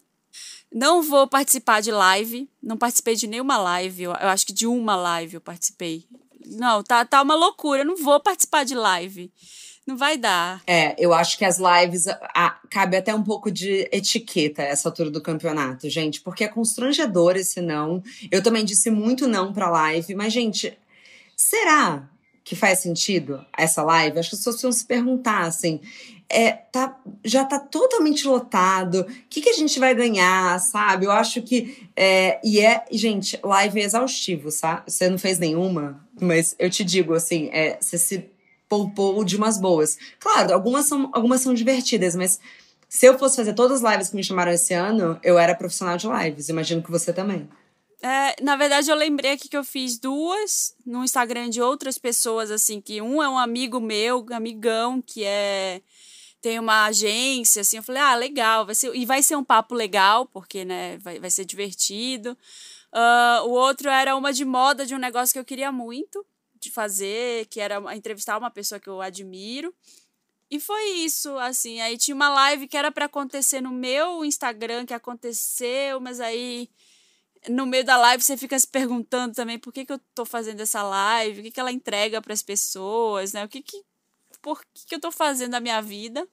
[0.72, 2.48] Não vou participar de live.
[2.62, 4.04] Não participei de nenhuma live.
[4.04, 6.04] Eu, acho que de uma live eu participei.
[6.46, 7.80] Não, tá, tá uma loucura.
[7.80, 9.32] Eu não vou participar de live.
[9.86, 10.62] Não vai dar.
[10.66, 15.10] É, eu acho que as lives a, cabe até um pouco de etiqueta essa altura
[15.10, 18.02] do campeonato, gente, porque é constrangedor esse não.
[18.30, 20.78] Eu também disse muito não pra live, mas, gente,
[21.34, 22.06] será
[22.48, 24.18] que faz sentido essa live?
[24.18, 25.80] Acho que as pessoas precisam se perguntar, assim,
[26.30, 31.04] é, tá, já tá totalmente lotado, o que, que a gente vai ganhar, sabe?
[31.04, 34.90] Eu acho que, é, e é, gente, live é exaustivo, sabe?
[34.90, 38.24] Você não fez nenhuma, mas eu te digo, assim, é, você se
[38.66, 39.98] poupou de umas boas.
[40.18, 42.40] Claro, algumas são, algumas são divertidas, mas
[42.88, 45.98] se eu fosse fazer todas as lives que me chamaram esse ano, eu era profissional
[45.98, 46.48] de lives.
[46.48, 47.46] Imagino que você também.
[48.00, 52.50] É, na verdade, eu lembrei aqui que eu fiz duas no Instagram de outras pessoas,
[52.50, 55.82] assim, que um é um amigo meu, amigão, que é
[56.40, 59.74] tem uma agência, assim, eu falei, ah, legal, vai ser, e vai ser um papo
[59.74, 62.38] legal, porque, né, vai, vai ser divertido.
[62.92, 66.24] Uh, o outro era uma de moda de um negócio que eu queria muito,
[66.60, 69.74] de fazer, que era entrevistar uma pessoa que eu admiro.
[70.50, 71.80] E foi isso, assim.
[71.80, 76.70] Aí tinha uma live que era para acontecer no meu Instagram, que aconteceu, mas aí
[77.48, 80.60] no meio da live você fica se perguntando também por que, que eu tô fazendo
[80.60, 83.44] essa live, o que, que ela entrega para as pessoas, né?
[83.44, 83.84] O que que
[84.40, 86.26] por que, que eu tô fazendo a minha vida?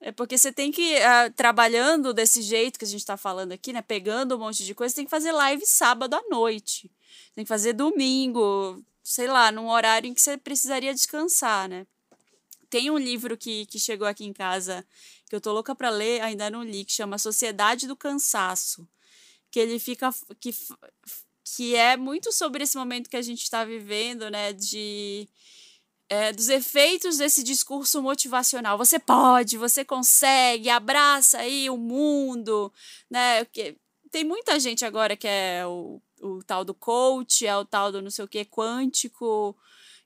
[0.00, 3.72] É porque você tem que, uh, trabalhando desse jeito que a gente está falando aqui,
[3.72, 3.82] né?
[3.82, 6.90] Pegando um monte de coisa, tem que fazer live sábado à noite.
[7.34, 11.86] Tem que fazer domingo, sei lá, num horário em que você precisaria descansar, né?
[12.70, 14.86] Tem um livro que, que chegou aqui em casa
[15.28, 18.86] que eu tô louca para ler, ainda não li, que chama Sociedade do Cansaço.
[19.50, 20.10] Que ele fica.
[20.40, 20.54] que,
[21.56, 24.52] que é muito sobre esse momento que a gente está vivendo, né?
[24.52, 25.28] De.
[26.10, 28.78] É, dos efeitos desse discurso motivacional.
[28.78, 32.72] Você pode, você consegue, abraça aí o mundo,
[33.10, 33.44] né?
[34.10, 38.02] Tem muita gente agora que é o o tal do coach, é o tal do
[38.02, 39.56] não sei o que quântico,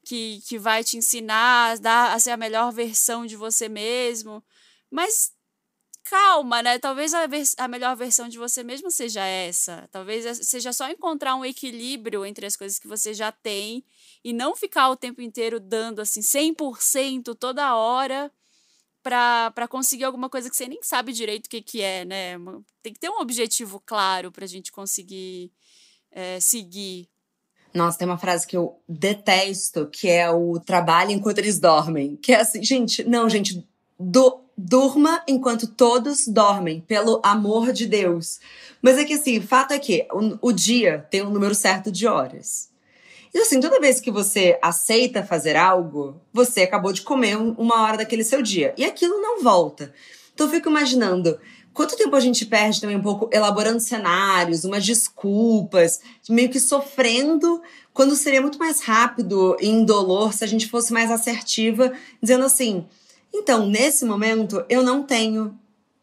[0.04, 4.42] que, que vai te ensinar a, dar, a ser a melhor versão de você mesmo.
[4.90, 5.32] Mas
[6.12, 6.78] calma, né?
[6.78, 9.88] Talvez a, a melhor versão de você mesmo seja essa.
[9.90, 13.82] Talvez seja só encontrar um equilíbrio entre as coisas que você já tem
[14.22, 18.30] e não ficar o tempo inteiro dando assim 100% toda hora
[19.02, 22.34] para conseguir alguma coisa que você nem sabe direito o que, que é, né?
[22.82, 25.50] Tem que ter um objetivo claro para a gente conseguir
[26.10, 27.08] é, seguir.
[27.72, 32.16] Nossa, tem uma frase que eu detesto, que é o trabalho enquanto eles dormem.
[32.16, 33.66] Que é assim, gente, não, gente,
[33.98, 38.38] do, durma enquanto todos dormem, pelo amor de Deus.
[38.80, 42.06] Mas é que assim, fato é que o, o dia tem um número certo de
[42.06, 42.70] horas.
[43.34, 47.96] E assim, toda vez que você aceita fazer algo, você acabou de comer uma hora
[47.96, 48.74] daquele seu dia.
[48.76, 49.92] E aquilo não volta.
[50.34, 51.38] Então eu fico imaginando,
[51.74, 57.62] Quanto tempo a gente perde também um pouco elaborando cenários, umas desculpas, meio que sofrendo,
[57.94, 62.86] quando seria muito mais rápido e indolor se a gente fosse mais assertiva, dizendo assim:
[63.32, 65.58] então, nesse momento, eu não tenho.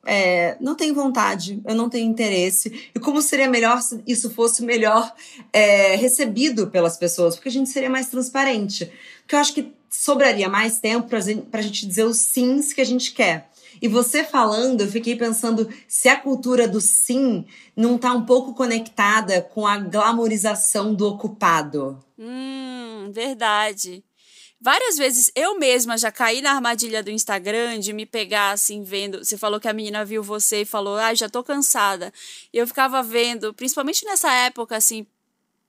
[0.05, 2.89] É, não tenho vontade, eu não tenho interesse.
[2.95, 5.13] E como seria melhor se isso fosse melhor
[5.51, 7.35] é, recebido pelas pessoas?
[7.35, 8.91] Porque a gente seria mais transparente.
[9.21, 12.85] Porque eu acho que sobraria mais tempo para a gente dizer os sims que a
[12.85, 13.49] gente quer.
[13.81, 18.53] E você falando, eu fiquei pensando se a cultura do sim não está um pouco
[18.53, 22.03] conectada com a glamorização do ocupado.
[22.17, 24.03] Hum, verdade.
[24.61, 29.23] Várias vezes eu mesma já caí na armadilha do Instagram de me pegar assim, vendo.
[29.23, 32.11] Você falou que a menina viu você e falou, ah, já tô cansada.
[32.51, 35.07] E eu ficava vendo, principalmente nessa época, assim,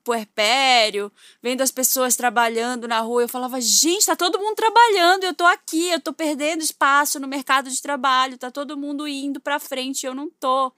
[0.03, 5.33] puerpério, vendo as pessoas trabalhando na rua, eu falava, gente, tá todo mundo trabalhando, eu
[5.33, 9.59] tô aqui, eu tô perdendo espaço no mercado de trabalho, tá todo mundo indo para
[9.59, 10.73] frente, eu não tô.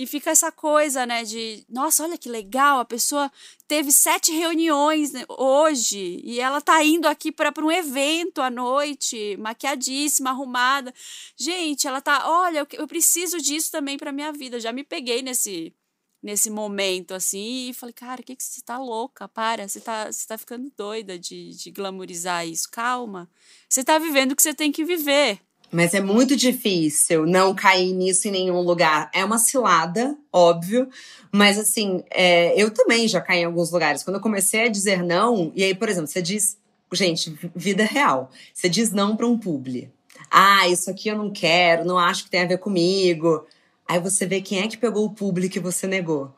[0.00, 3.30] E fica essa coisa, né, de, nossa, olha que legal, a pessoa
[3.68, 9.36] teve sete reuniões né, hoje e ela tá indo aqui para um evento à noite,
[9.36, 10.90] maquiadíssima, arrumada.
[11.36, 14.58] Gente, ela tá, olha, eu, preciso disso também para minha vida.
[14.58, 15.74] Já me peguei nesse
[16.22, 19.28] nesse momento, assim, e falei, cara, o que, que você tá louca?
[19.28, 22.70] Para, você tá, você tá ficando doida de, de glamorizar isso.
[22.70, 23.30] Calma.
[23.68, 25.40] Você tá vivendo o que você tem que viver.
[25.72, 29.08] Mas é muito difícil não cair nisso em nenhum lugar.
[29.14, 30.88] É uma cilada, óbvio.
[31.30, 34.02] Mas assim, é, eu também já caí em alguns lugares.
[34.02, 36.58] Quando eu comecei a dizer não, e aí, por exemplo, você diz,
[36.92, 38.30] gente, vida real.
[38.52, 39.90] Você diz não para um publi.
[40.30, 43.46] Ah, isso aqui eu não quero, não acho que tem a ver comigo.
[43.88, 46.34] Aí você vê quem é que pegou o público que você negou.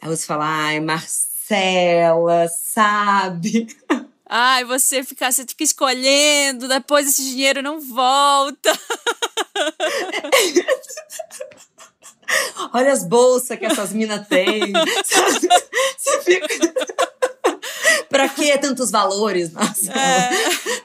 [0.00, 3.68] Aí você fala, ai, Marcela, sabe?
[4.34, 8.72] Ai, você fica, você fica escolhendo, depois esse dinheiro não volta.
[12.72, 14.72] Olha as bolsas que essas minas têm.
[15.98, 16.72] Você fica
[18.08, 19.52] pra que tantos valores?
[19.52, 20.30] Nossa, é.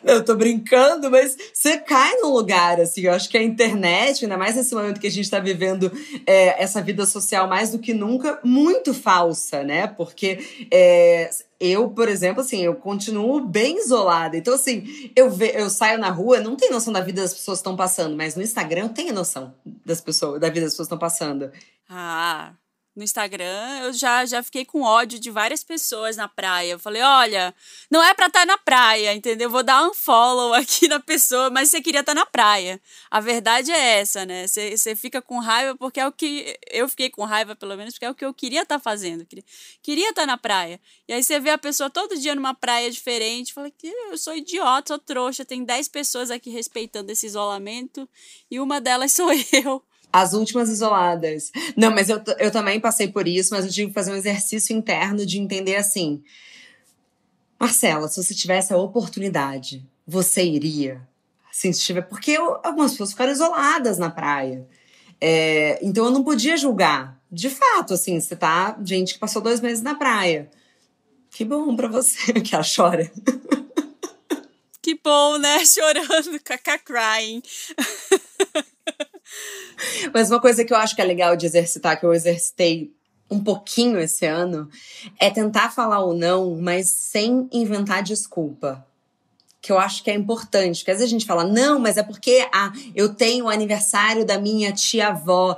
[0.03, 4.37] eu tô brincando, mas você cai num lugar, assim, eu acho que a internet, ainda
[4.37, 5.89] mais nesse momento que a gente tá vivendo
[6.25, 9.87] é, essa vida social mais do que nunca, muito falsa, né?
[9.87, 14.37] Porque é, eu, por exemplo, assim, eu continuo bem isolada.
[14.37, 17.57] Então, assim, eu, ve eu saio na rua, não tenho noção da vida das pessoas
[17.57, 19.53] que estão passando, mas no Instagram eu tenho noção
[19.85, 21.51] das pessoas, da vida das pessoas que estão passando.
[21.89, 22.53] Ah,
[22.97, 26.71] no Instagram, eu já, já fiquei com ódio de várias pessoas na praia.
[26.71, 27.53] Eu falei, olha,
[27.91, 29.51] não é pra estar tá na praia, entendeu?
[29.51, 32.81] Vou dar um follow aqui na pessoa, mas você queria estar tá na praia.
[33.11, 34.47] A verdade é essa, né?
[34.47, 36.57] Você, você fica com raiva porque é o que.
[36.71, 39.27] Eu fiquei com raiva, pelo menos, porque é o que eu queria estar tá fazendo.
[39.83, 40.81] Queria estar tá na praia.
[41.07, 43.53] E aí você vê a pessoa todo dia numa praia diferente.
[43.53, 45.45] Fala que eu sou idiota, sou trouxa.
[45.45, 48.09] Tem 10 pessoas aqui respeitando esse isolamento
[48.49, 49.83] e uma delas sou eu.
[50.11, 51.51] As últimas isoladas.
[51.75, 54.75] Não, mas eu, eu também passei por isso, mas eu tive que fazer um exercício
[54.75, 56.23] interno de entender assim.
[57.59, 61.01] Marcela, se você tivesse a oportunidade, você iria?
[61.49, 62.01] Assim, se tiver.
[62.01, 64.67] Porque eu, algumas pessoas ficaram isoladas na praia.
[65.19, 67.19] É, então eu não podia julgar.
[67.31, 68.77] De fato, assim, você tá.
[68.83, 70.49] Gente que passou dois meses na praia.
[71.31, 73.11] Que bom pra você que ela chora.
[74.81, 75.65] Que bom, né?
[75.65, 77.41] Chorando, caca crying.
[80.13, 82.91] Mas uma coisa que eu acho que é legal de exercitar, que eu exercitei
[83.29, 84.69] um pouquinho esse ano,
[85.19, 88.85] é tentar falar o não, mas sem inventar desculpa.
[89.61, 90.79] Que eu acho que é importante.
[90.79, 94.25] Porque às vezes a gente fala, não, mas é porque ah, eu tenho o aniversário
[94.25, 95.57] da minha tia-avó.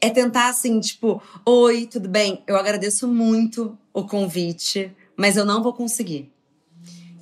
[0.00, 2.44] É tentar assim, tipo, oi, tudo bem?
[2.46, 6.33] Eu agradeço muito o convite, mas eu não vou conseguir.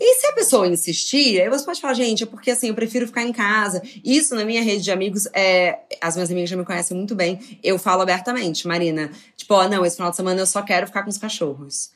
[0.04, 3.06] E se a pessoa insistir, aí você pode falar, gente, é porque assim, eu prefiro
[3.06, 3.80] ficar em casa.
[4.04, 7.38] Isso na minha rede de amigos, é, as minhas amigas já me conhecem muito bem.
[7.62, 10.88] Eu falo abertamente, Marina, tipo, ó, oh, não, esse final de semana eu só quero
[10.88, 11.92] ficar com os cachorros.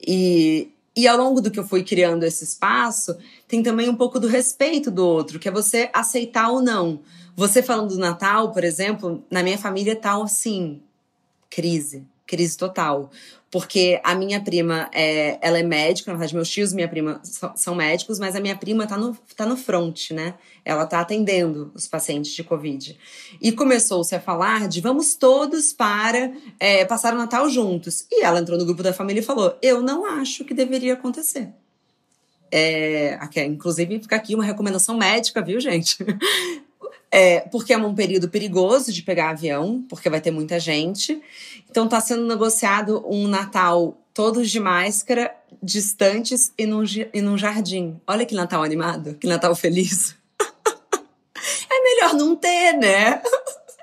[0.00, 3.14] E, e ao longo do que eu fui criando esse espaço,
[3.46, 7.00] tem também um pouco do respeito do outro, que é você aceitar ou não.
[7.36, 10.80] Você falando do Natal, por exemplo, na minha família tá assim,
[11.50, 13.10] crise, crise total
[13.50, 17.20] porque a minha prima, é, ela é médica, na verdade, meus tios e minha prima
[17.56, 20.34] são, médicos, mas a minha prima tá no, tá no front, né?
[20.64, 22.96] Ela tá atendendo os pacientes de Covid.
[23.40, 28.06] E começou-se a falar de vamos todos para é, passar o Natal juntos.
[28.10, 31.48] E ela entrou no grupo da família e falou: Eu não acho que deveria acontecer.
[32.52, 35.98] É, inclusive, fica aqui uma recomendação médica, viu, gente?
[37.12, 41.20] É, porque é um período perigoso de pegar avião, porque vai ter muita gente.
[41.68, 48.00] Então está sendo negociado um Natal todos de máscara, distantes e num, e num jardim.
[48.06, 50.16] Olha que Natal animado, que Natal feliz.
[51.70, 53.22] é melhor não ter, né?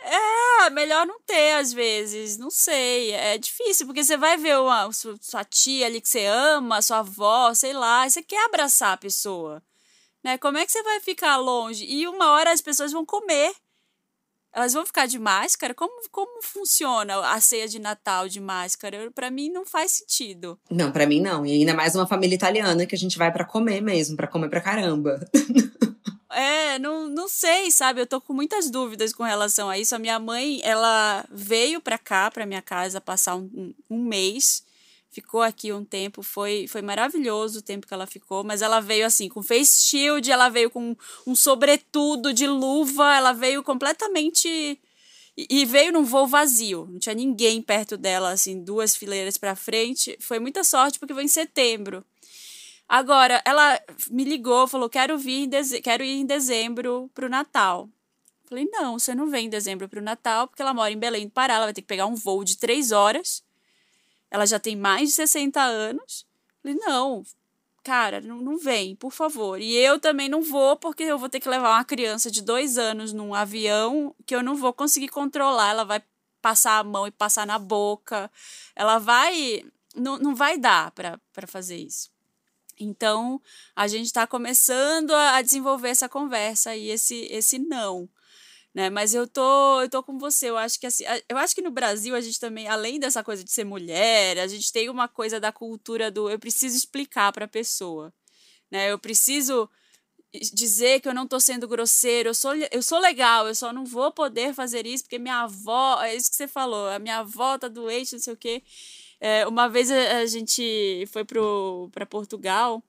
[0.03, 3.11] É, melhor não ter às vezes, não sei.
[3.11, 7.53] É difícil, porque você vai ver uma, sua tia ali que você ama, sua avó,
[7.53, 9.61] sei lá, e você quer abraçar a pessoa.
[10.23, 10.37] Né?
[10.37, 11.85] Como é que você vai ficar longe?
[11.85, 13.53] E uma hora as pessoas vão comer.
[14.53, 15.73] Elas vão ficar de máscara?
[15.73, 19.11] Como, como funciona a ceia de Natal de máscara?
[19.11, 20.59] Para mim não faz sentido.
[20.69, 21.45] Não, para mim não.
[21.45, 24.49] E ainda mais uma família italiana que a gente vai para comer mesmo, para comer
[24.49, 25.19] pra caramba.
[26.29, 27.99] É, não, não sei, sabe?
[27.99, 29.95] Eu tô com muitas dúvidas com relação a isso.
[29.95, 34.63] A minha mãe, ela veio pra cá, pra minha casa, passar um, um mês
[35.17, 39.03] ficou aqui um tempo, foi, foi maravilhoso o tempo que ela ficou, mas ela veio
[39.03, 44.79] assim, com face shield, ela veio com um sobretudo de luva, ela veio completamente
[45.35, 50.15] e veio num voo vazio, não tinha ninguém perto dela, assim, duas fileiras para frente.
[50.19, 52.05] Foi muita sorte porque foi em setembro.
[52.87, 55.49] Agora, ela me ligou, falou: "Quero vir,
[55.83, 57.89] quero ir em dezembro pro Natal".
[58.45, 61.31] Falei: "Não, você não vem em dezembro pro Natal, porque ela mora em Belém do
[61.31, 63.43] Pará, ela vai ter que pegar um voo de três horas
[64.29, 66.25] ela já tem mais de 60 anos.
[66.61, 67.23] Falei, não,
[67.83, 69.61] cara, não, não vem, por favor.
[69.61, 72.77] E eu também não vou, porque eu vou ter que levar uma criança de dois
[72.77, 75.69] anos num avião que eu não vou conseguir controlar.
[75.69, 76.03] Ela vai
[76.41, 78.29] passar a mão e passar na boca.
[78.75, 79.63] Ela vai.
[79.95, 82.09] Não, não vai dar para fazer isso.
[82.79, 83.41] Então,
[83.75, 88.07] a gente está começando a desenvolver essa conversa e esse, esse não
[88.77, 88.91] né?
[88.91, 90.51] Mas eu tô, eu tô com você.
[90.51, 93.43] Eu acho que assim, eu acho que no Brasil a gente também, além dessa coisa
[93.43, 97.45] de ser mulher, a gente tem uma coisa da cultura do eu preciso explicar para
[97.45, 98.13] a pessoa,
[98.69, 98.91] né?
[98.91, 99.67] Eu preciso
[100.53, 103.83] dizer que eu não tô sendo grosseiro, eu sou, eu sou legal, eu só não
[103.83, 107.57] vou poder fazer isso porque minha avó, é isso que você falou, a minha avó
[107.57, 108.61] tá doente, não sei o quê.
[109.19, 112.83] É, uma vez a, a gente foi para Portugal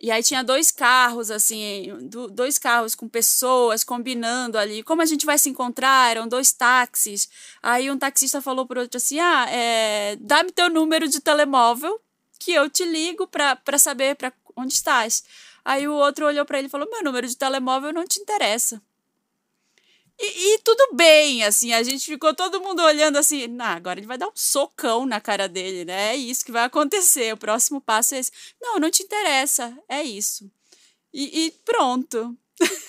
[0.00, 1.88] e aí tinha dois carros, assim,
[2.32, 4.82] dois carros com pessoas combinando ali.
[4.82, 6.10] Como a gente vai se encontrar?
[6.10, 7.28] Eram dois táxis.
[7.62, 12.00] Aí um taxista falou pro outro assim: ah, é, dá-me teu número de telemóvel,
[12.38, 15.24] que eu te ligo pra saber pra onde estás.
[15.64, 18.82] Aí o outro olhou para ele e falou: Meu número de telemóvel não te interessa.
[20.18, 24.06] E, e, tudo bem, assim, a gente ficou todo mundo olhando assim, nah, agora ele
[24.06, 26.12] vai dar um socão na cara dele, né?
[26.12, 27.34] É isso que vai acontecer.
[27.34, 28.30] O próximo passo é esse.
[28.62, 30.48] Não, não te interessa, é isso.
[31.12, 32.36] E, e pronto.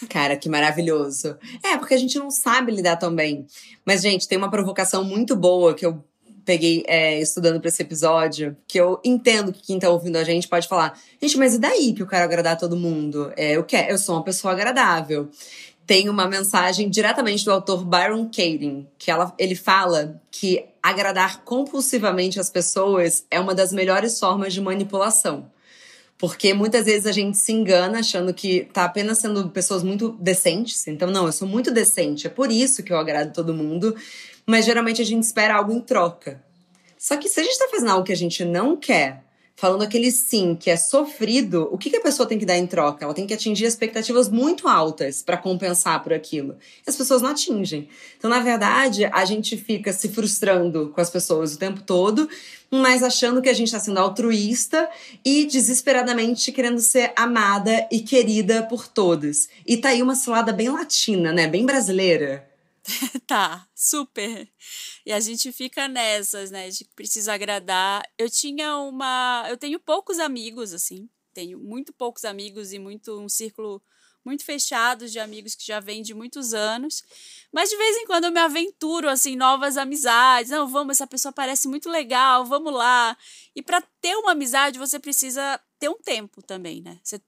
[0.09, 1.37] Cara, que maravilhoso.
[1.63, 3.47] É, porque a gente não sabe lidar tão bem.
[3.83, 6.03] Mas, gente, tem uma provocação muito boa que eu
[6.45, 10.47] peguei é, estudando para esse episódio, que eu entendo que quem tá ouvindo a gente
[10.47, 13.33] pode falar, gente, mas e daí que eu quero agradar todo mundo?
[13.35, 15.29] É, eu, quero, eu sou uma pessoa agradável.
[15.85, 22.39] Tem uma mensagem diretamente do autor Byron Katie, que ela, ele fala que agradar compulsivamente
[22.39, 25.51] as pessoas é uma das melhores formas de manipulação.
[26.17, 30.87] Porque muitas vezes a gente se engana achando que tá apenas sendo pessoas muito decentes.
[30.87, 33.95] Então, não, eu sou muito decente, é por isso que eu agrado todo mundo
[34.45, 36.41] mas geralmente a gente espera algo em troca.
[36.97, 39.23] Só que se a gente está fazendo algo que a gente não quer,
[39.55, 42.67] falando aquele sim que é sofrido, o que, que a pessoa tem que dar em
[42.67, 43.05] troca?
[43.05, 46.57] Ela tem que atingir expectativas muito altas para compensar por aquilo.
[46.85, 47.87] E as pessoas não atingem.
[48.17, 52.27] Então, na verdade, a gente fica se frustrando com as pessoas o tempo todo,
[52.69, 54.89] mas achando que a gente está sendo altruísta
[55.23, 59.47] e desesperadamente querendo ser amada e querida por todos.
[59.65, 61.47] E tá aí uma cilada bem latina, né?
[61.47, 62.47] Bem brasileira.
[63.25, 64.47] tá, super.
[65.05, 68.03] E a gente fica nessas, né, de precisa agradar.
[68.17, 73.29] Eu tinha uma, eu tenho poucos amigos assim, tenho muito poucos amigos e muito um
[73.29, 73.81] círculo
[74.25, 77.03] muito fechado de amigos que já vêm de muitos anos.
[77.53, 80.49] Mas de vez em quando eu me aventuro assim, novas amizades.
[80.49, 83.15] Não, vamos, essa pessoa parece muito legal, vamos lá.
[83.55, 86.99] E para ter uma amizade, você precisa ter um tempo também, né?
[87.03, 87.21] Você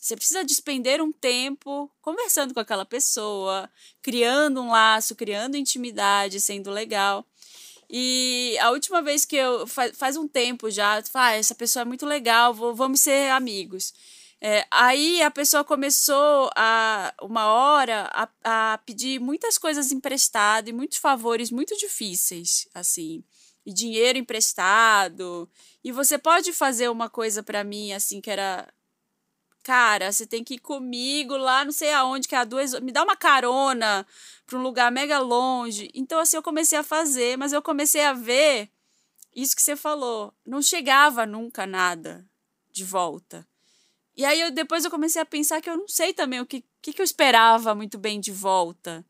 [0.00, 3.68] você precisa despender um tempo conversando com aquela pessoa,
[4.00, 7.26] criando um laço, criando intimidade, sendo legal.
[7.90, 9.66] E a última vez que eu.
[9.66, 13.94] Faz, um tempo já, ah, essa pessoa é muito legal, vou, vamos ser amigos.
[14.40, 18.28] É, aí a pessoa começou a uma hora a,
[18.74, 23.24] a pedir muitas coisas emprestadas e muitos favores muito difíceis, assim,
[23.66, 25.50] e dinheiro emprestado.
[25.82, 28.68] E você pode fazer uma coisa para mim assim que era
[29.68, 32.72] cara, você tem que ir comigo lá, não sei aonde, que é a duas.
[32.80, 34.06] Me dá uma carona
[34.46, 35.90] para um lugar mega longe.
[35.92, 38.70] Então, assim, eu comecei a fazer, mas eu comecei a ver
[39.36, 40.32] isso que você falou.
[40.46, 42.26] Não chegava nunca nada
[42.72, 43.46] de volta.
[44.16, 46.64] E aí, eu, depois eu comecei a pensar que eu não sei também o que,
[46.80, 49.04] que, que eu esperava muito bem de volta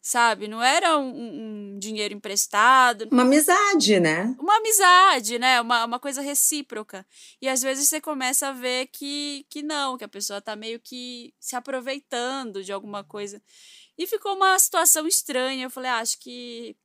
[0.00, 0.48] sabe?
[0.48, 3.08] Não era um, um, dinheiro emprestado.
[3.10, 4.34] Uma amizade, né?
[4.38, 5.60] Uma amizade, né?
[5.60, 7.06] Uma, uma coisa recíproca.
[7.40, 10.80] E às vezes você começa a ver que, que não, que a pessoa tá meio
[10.80, 13.42] que se aproveitando de alguma coisa.
[13.98, 15.66] E ficou uma situação estranha.
[15.66, 16.76] Eu falei, ah, acho que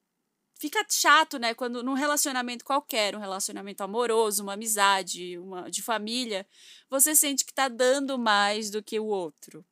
[0.60, 1.54] fica chato, né?
[1.54, 6.46] Quando num relacionamento qualquer, um relacionamento amoroso, uma amizade, uma de família,
[6.90, 9.66] você sente que tá dando mais do que o outro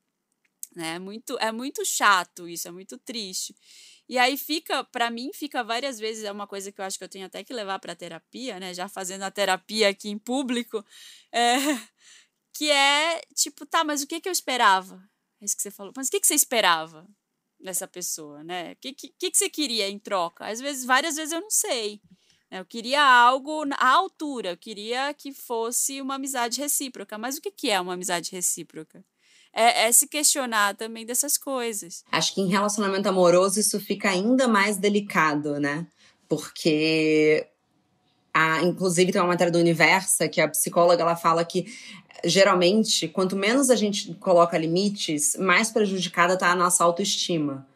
[0.76, 0.96] né?
[0.96, 3.56] É muito, é muito chato isso, é muito triste.
[4.08, 7.04] E aí fica, para mim, fica várias vezes, é uma coisa que eu acho que
[7.04, 8.74] eu tenho até que levar para terapia, né?
[8.74, 10.86] Já fazendo a terapia aqui em público,
[11.32, 11.56] é,
[12.54, 15.02] que é tipo, tá, mas o que que eu esperava?
[15.42, 15.94] É isso que você falou.
[15.96, 17.08] Mas o que que você esperava
[17.60, 18.74] dessa pessoa, né?
[18.74, 20.46] O que, que, que você queria em troca?
[20.48, 22.02] Às vezes, várias vezes eu não sei.
[22.52, 22.60] Né?
[22.60, 27.18] Eu queria algo à altura, eu queria que fosse uma amizade recíproca.
[27.18, 29.04] Mas o que, que é uma amizade recíproca?
[29.54, 32.04] É, é se questionar também dessas coisas.
[32.12, 35.86] Acho que em relacionamento amoroso isso fica ainda mais delicado, né?
[36.28, 37.48] Porque
[38.34, 41.66] a, inclusive tem uma matéria do Universa que a psicóloga ela fala que
[42.26, 47.68] geralmente quanto menos a gente coloca limites, mais prejudicada está a nossa autoestima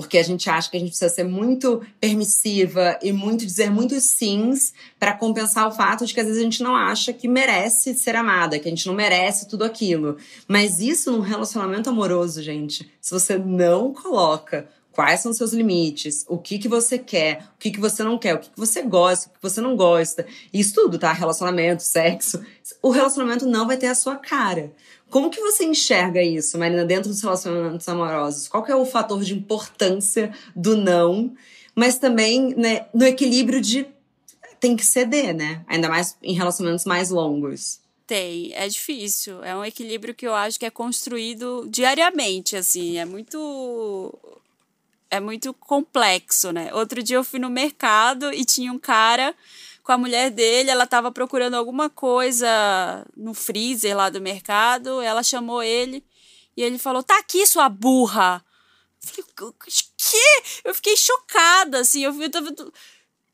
[0.00, 4.04] porque a gente acha que a gente precisa ser muito permissiva e muito dizer muitos
[4.04, 7.92] sims para compensar o fato de que às vezes a gente não acha que merece
[7.94, 10.16] ser amada, que a gente não merece tudo aquilo.
[10.46, 16.24] Mas isso num relacionamento amoroso, gente, se você não coloca quais são os seus limites,
[16.28, 18.82] o que que você quer, o que que você não quer, o que que você
[18.82, 20.24] gosta, o que você não gosta.
[20.52, 21.12] Isso tudo, tá?
[21.12, 22.40] Relacionamento, sexo.
[22.80, 24.72] O relacionamento não vai ter a sua cara.
[25.10, 28.48] Como que você enxerga isso, Marina, dentro dos relacionamentos amorosos?
[28.48, 31.34] Qual que é o fator de importância do não,
[31.74, 33.86] mas também né, no equilíbrio de
[34.60, 35.64] tem que ceder, né?
[35.68, 37.80] Ainda mais em relacionamentos mais longos.
[38.06, 39.44] Tem, é difícil.
[39.44, 44.18] É um equilíbrio que eu acho que é construído diariamente, assim, é muito
[45.10, 46.72] é muito complexo, né?
[46.74, 49.34] Outro dia eu fui no mercado e tinha um cara
[49.88, 52.46] com a mulher dele, ela estava procurando alguma coisa
[53.16, 56.04] no freezer lá do mercado, ela chamou ele
[56.54, 58.44] e ele falou: "Tá aqui sua burra".
[59.02, 59.54] Eu falei:
[59.96, 60.42] "Que?".
[60.62, 62.72] Eu fiquei chocada assim, eu eu,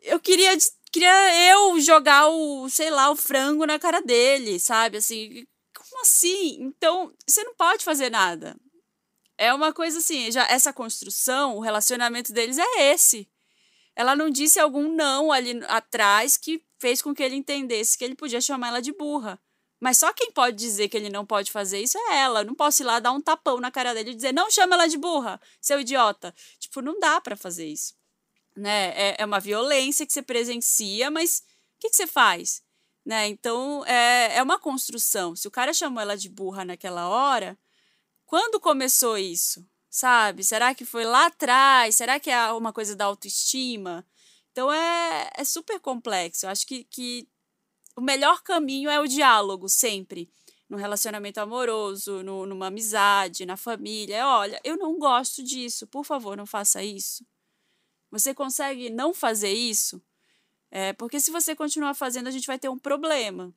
[0.02, 0.56] eu queria
[0.92, 4.98] queria eu jogar o, sei lá, o frango na cara dele, sabe?
[4.98, 5.44] Assim,
[5.76, 6.58] como assim?
[6.60, 8.56] Então, você não pode fazer nada.
[9.36, 13.28] É uma coisa assim, já essa construção, o relacionamento deles é esse.
[13.96, 18.14] Ela não disse algum não ali atrás que fez com que ele entendesse que ele
[18.14, 19.40] podia chamar ela de burra.
[19.80, 22.40] Mas só quem pode dizer que ele não pode fazer isso é ela.
[22.40, 24.74] Eu não posso ir lá dar um tapão na cara dele e dizer, não chama
[24.74, 26.34] ela de burra, seu idiota.
[26.58, 27.94] Tipo, não dá para fazer isso.
[28.56, 28.92] Né?
[28.96, 31.40] É, é uma violência que você presencia, mas
[31.76, 32.62] o que, que você faz?
[33.04, 33.28] Né?
[33.28, 35.36] Então, é, é uma construção.
[35.36, 37.58] Se o cara chamou ela de burra naquela hora,
[38.24, 39.66] quando começou isso?
[39.94, 40.42] Sabe?
[40.42, 41.94] Será que foi lá atrás?
[41.94, 44.04] Será que é uma coisa da autoestima?
[44.50, 46.46] Então é, é super complexo.
[46.46, 47.28] Eu acho que, que
[47.96, 50.28] o melhor caminho é o diálogo, sempre.
[50.68, 54.26] No relacionamento amoroso, no, numa amizade, na família.
[54.26, 57.24] Olha, eu não gosto disso, por favor, não faça isso.
[58.10, 60.02] Você consegue não fazer isso?
[60.72, 63.54] É, porque se você continuar fazendo, a gente vai ter um problema.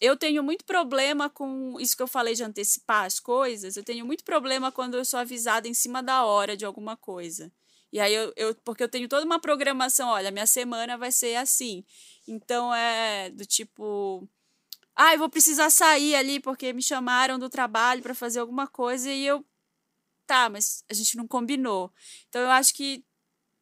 [0.00, 3.76] Eu tenho muito problema com isso que eu falei de antecipar as coisas.
[3.76, 7.50] Eu tenho muito problema quando eu sou avisada em cima da hora de alguma coisa.
[7.92, 11.36] E aí eu, eu porque eu tenho toda uma programação, olha, minha semana vai ser
[11.36, 11.84] assim.
[12.28, 14.28] Então é do tipo,
[14.94, 19.10] ah, eu vou precisar sair ali porque me chamaram do trabalho para fazer alguma coisa
[19.10, 19.44] e eu
[20.26, 21.92] tá, mas a gente não combinou.
[22.28, 23.04] Então eu acho que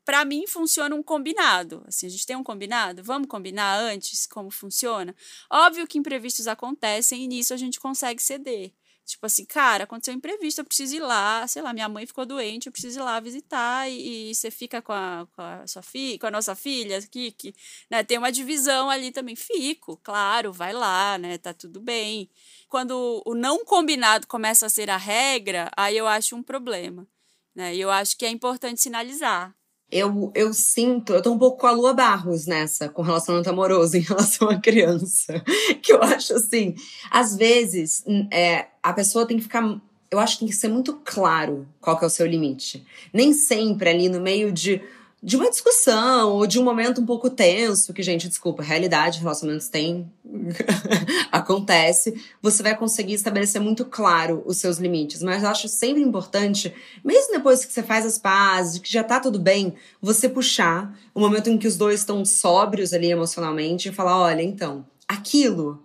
[0.05, 1.82] para mim funciona um combinado.
[1.86, 5.14] Assim, a gente tem um combinado, vamos combinar antes como funciona.
[5.50, 8.72] Óbvio que imprevistos acontecem e nisso a gente consegue ceder.
[9.07, 12.24] Tipo assim, cara, aconteceu um imprevisto, eu preciso ir lá, sei lá, minha mãe ficou
[12.24, 15.82] doente, eu preciso ir lá visitar e, e você fica com a, com a sua
[15.82, 17.55] filha, com a nossa filha, Kiki,
[17.90, 18.02] né?
[18.02, 19.36] Tem uma divisão ali também.
[19.36, 21.36] Fico, claro, vai lá, né?
[21.36, 22.30] Tá tudo bem.
[22.66, 27.07] Quando o não combinado começa a ser a regra, aí eu acho um problema,
[27.55, 27.74] né?
[27.74, 29.55] E eu acho que é importante sinalizar
[29.95, 33.95] eu, eu sinto, eu tô um pouco com a Lua Barros nessa, com relacionamento amoroso
[33.97, 35.40] em relação à criança.
[35.80, 36.74] Que eu acho assim,
[37.09, 39.80] às vezes é, a pessoa tem que ficar.
[40.11, 42.84] Eu acho que tem que ser muito claro qual que é o seu limite.
[43.12, 44.82] Nem sempre ali no meio de
[45.24, 49.68] de uma discussão ou de um momento um pouco tenso, que, gente, desculpa, realidade, relacionamentos
[49.68, 50.12] tem,
[51.32, 55.22] acontece, você vai conseguir estabelecer muito claro os seus limites.
[55.22, 59.18] Mas eu acho sempre importante, mesmo depois que você faz as pazes, que já tá
[59.18, 63.92] tudo bem, você puxar o momento em que os dois estão sóbrios ali emocionalmente e
[63.92, 65.82] falar: olha, então, aquilo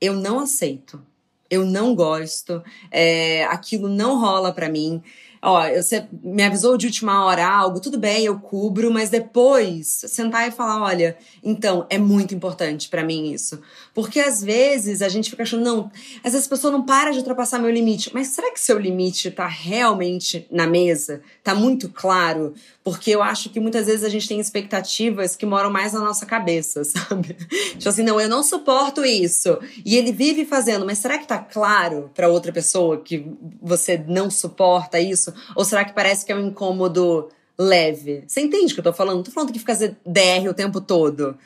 [0.00, 1.02] eu não aceito,
[1.50, 2.62] eu não gosto,
[2.92, 5.02] é, aquilo não rola para mim
[5.42, 10.48] ó, você me avisou de última hora algo, tudo bem, eu cubro, mas depois sentar
[10.48, 13.60] e falar, olha, então é muito importante para mim isso.
[13.94, 15.90] Porque às vezes a gente fica achando, não,
[16.22, 19.30] às vezes a pessoa não para de ultrapassar meu limite, mas será que seu limite
[19.30, 21.20] tá realmente na mesa?
[21.42, 22.54] Tá muito claro?
[22.84, 26.24] Porque eu acho que muitas vezes a gente tem expectativas que moram mais na nossa
[26.24, 27.34] cabeça, sabe?
[27.72, 29.58] Tipo assim, não, eu não suporto isso.
[29.84, 33.26] E ele vive fazendo, mas será que tá claro para outra pessoa que
[33.60, 35.27] você não suporta isso?
[35.30, 35.52] Isso?
[35.54, 38.24] Ou será que parece que é um incômodo leve?
[38.26, 39.16] Você entende o que eu tô falando?
[39.16, 39.74] Não tô falando que fica
[40.04, 41.38] DR o tempo todo.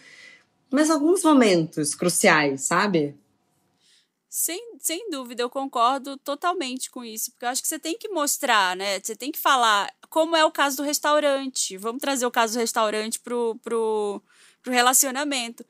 [0.70, 3.14] Mas alguns momentos cruciais, sabe?
[4.28, 8.08] Sem, sem dúvida, eu concordo totalmente com isso, porque eu acho que você tem que
[8.08, 8.98] mostrar, né?
[8.98, 11.76] Você tem que falar, como é o caso do restaurante.
[11.76, 14.22] Vamos trazer o caso do restaurante pro, pro,
[14.62, 15.62] pro relacionamento.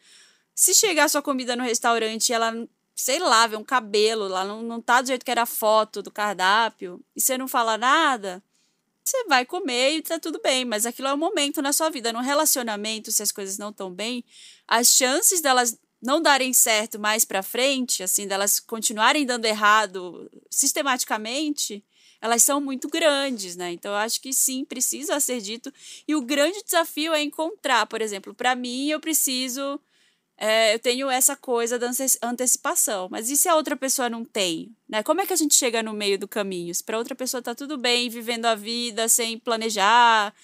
[0.55, 2.55] Se chegar a sua comida no restaurante e ela
[2.95, 6.03] sei lá, ver um cabelo lá, não, não tá do jeito que era a foto
[6.03, 8.43] do cardápio, e você não fala nada,
[9.05, 12.13] você vai comer e tá tudo bem, mas aquilo é um momento na sua vida.
[12.13, 14.25] No relacionamento, se as coisas não estão bem,
[14.67, 21.85] as chances delas não darem certo mais para frente, assim, delas continuarem dando errado sistematicamente,
[22.21, 23.73] elas são muito grandes, né?
[23.73, 25.73] Então eu acho que sim, precisa ser dito.
[26.07, 29.81] E o grande desafio é encontrar, por exemplo, para mim eu preciso
[30.45, 31.89] é, eu tenho essa coisa da
[32.21, 33.07] antecipação.
[33.09, 34.75] Mas e se a outra pessoa não tem?
[34.89, 35.01] Né?
[35.01, 36.75] Como é que a gente chega no meio do caminho?
[36.75, 40.35] Se para outra pessoa tá tudo bem, vivendo a vida sem planejar,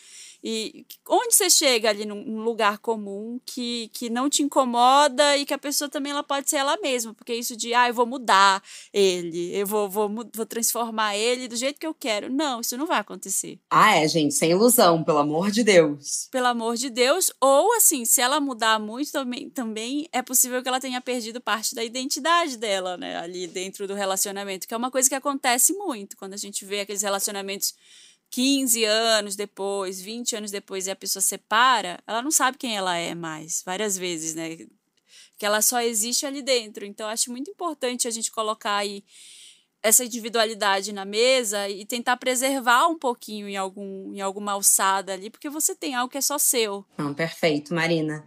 [0.43, 5.53] e onde você chega ali num lugar comum que, que não te incomoda e que
[5.53, 8.63] a pessoa também ela pode ser ela mesma, porque isso de, ah, eu vou mudar
[8.93, 12.31] ele, eu vou, vou, vou transformar ele do jeito que eu quero.
[12.31, 13.59] Não, isso não vai acontecer.
[13.69, 16.29] Ah, é, gente, sem ilusão, pelo amor de Deus.
[16.31, 17.33] Pelo amor de Deus.
[17.41, 21.75] Ou, assim, se ela mudar muito também, também é possível que ela tenha perdido parte
[21.75, 26.17] da identidade dela, né, ali dentro do relacionamento, que é uma coisa que acontece muito
[26.17, 27.75] quando a gente vê aqueles relacionamentos
[28.31, 32.97] 15 anos depois, 20 anos depois e a pessoa separa, ela não sabe quem ela
[32.97, 34.57] é mais, várias vezes, né?
[35.39, 36.85] Que ela só existe ali dentro.
[36.85, 39.05] Então, acho muito importante a gente colocar aí
[39.83, 45.31] essa individualidade na mesa e tentar preservar um pouquinho em, algum, em alguma alçada ali,
[45.31, 46.85] porque você tem algo que é só seu.
[46.97, 48.27] Não, perfeito, Marina.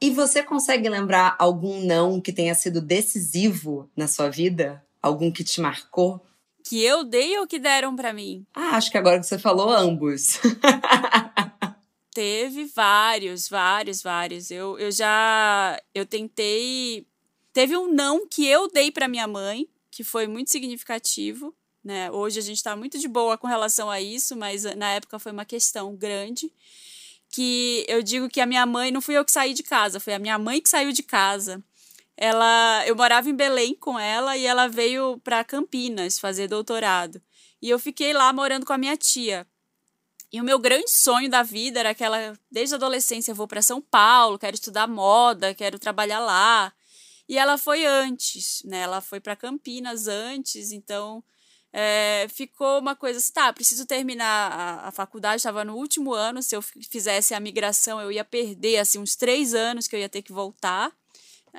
[0.00, 4.84] E você consegue lembrar algum não que tenha sido decisivo na sua vida?
[5.02, 6.24] Algum que te marcou?
[6.64, 8.46] Que eu dei ou que deram para mim?
[8.54, 10.38] Ah, acho que agora que você falou, ambos.
[12.12, 14.50] Teve vários, vários, vários.
[14.50, 15.80] Eu, eu já.
[15.94, 17.06] Eu tentei.
[17.52, 21.54] Teve um não que eu dei para minha mãe, que foi muito significativo.
[21.82, 22.10] Né?
[22.10, 25.32] Hoje a gente está muito de boa com relação a isso, mas na época foi
[25.32, 26.52] uma questão grande.
[27.28, 30.14] Que eu digo que a minha mãe, não fui eu que saí de casa, foi
[30.14, 31.62] a minha mãe que saiu de casa.
[32.20, 37.20] Ela, eu morava em Belém com ela e ela veio para Campinas fazer doutorado.
[37.62, 39.46] E eu fiquei lá morando com a minha tia.
[40.30, 43.62] E o meu grande sonho da vida era aquela, desde a adolescência, eu vou para
[43.62, 46.70] São Paulo, quero estudar moda, quero trabalhar lá.
[47.26, 48.80] E ela foi antes, né?
[48.80, 51.24] Ela foi para Campinas antes, então
[51.72, 56.42] é, ficou uma coisa assim, tá, preciso terminar a, a faculdade, estava no último ano,
[56.42, 60.08] se eu fizesse a migração eu ia perder, assim, uns três anos que eu ia
[60.08, 60.92] ter que voltar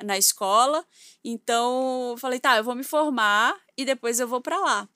[0.04, 0.84] na escola.
[1.24, 4.88] Então, falei, tá, eu vou me formar e depois eu vou para lá.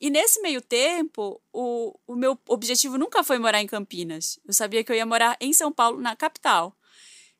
[0.00, 4.38] E nesse meio tempo, o, o meu objetivo nunca foi morar em Campinas.
[4.46, 6.76] Eu sabia que eu ia morar em São Paulo, na capital.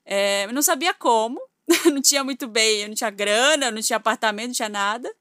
[0.04, 1.40] É, eu não sabia como,
[1.92, 5.14] não tinha muito bem, eu não tinha grana, não tinha apartamento, não tinha nada.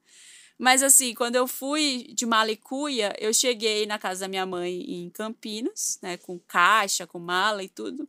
[0.58, 5.10] Mas assim, quando eu fui de Malicuia, eu cheguei na casa da minha mãe em
[5.10, 8.08] Campinas, né, com caixa, com mala e tudo.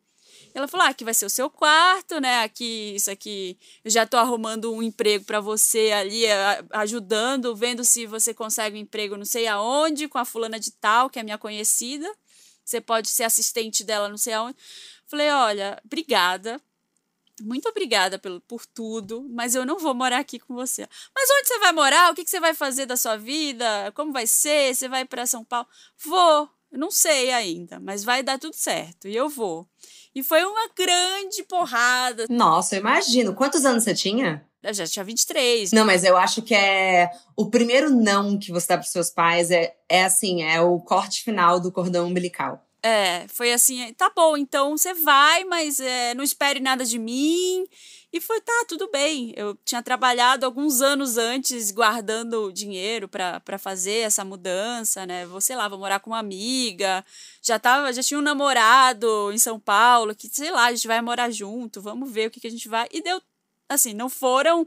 [0.58, 2.42] Ela falou: ah, aqui vai ser o seu quarto, né?
[2.42, 6.24] Aqui, isso aqui, eu já tô arrumando um emprego para você ali,
[6.72, 11.12] ajudando, vendo se você consegue um emprego não sei aonde, com a fulana de tal,
[11.12, 12.12] que é minha conhecida.
[12.66, 14.58] Você pode ser assistente dela não sei aonde.
[15.06, 16.60] Falei: olha, obrigada.
[17.40, 20.88] Muito obrigada pelo, por tudo, mas eu não vou morar aqui com você.
[21.14, 22.12] Mas onde você vai morar?
[22.12, 23.92] O que, que você vai fazer da sua vida?
[23.94, 24.74] Como vai ser?
[24.74, 25.68] Você vai para São Paulo?
[26.04, 26.50] Vou.
[26.72, 29.68] Não sei ainda, mas vai dar tudo certo e eu vou.
[30.18, 32.26] E foi uma grande porrada.
[32.28, 33.36] Nossa, eu imagino.
[33.36, 34.44] Quantos anos você tinha?
[34.64, 35.72] Eu já tinha 23.
[35.72, 37.12] Não, mas eu acho que é.
[37.36, 41.24] O primeiro não que você dá pros seus pais é, é assim: é o corte
[41.24, 42.66] final do cordão umbilical.
[42.82, 47.66] É, foi assim, tá bom, então você vai, mas é, não espere nada de mim.
[48.12, 49.34] E foi, tá, tudo bem.
[49.36, 55.26] Eu tinha trabalhado alguns anos antes guardando dinheiro para fazer essa mudança, né?
[55.26, 57.04] Vou, sei lá, vou morar com uma amiga.
[57.42, 61.02] Já tava, já tinha um namorado em São Paulo que, sei lá, a gente vai
[61.02, 62.88] morar junto, vamos ver o que, que a gente vai.
[62.92, 63.22] E deu
[63.70, 64.66] assim, não foram,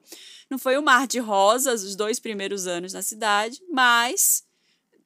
[0.51, 4.45] não foi um mar de rosas os dois primeiros anos na cidade, mas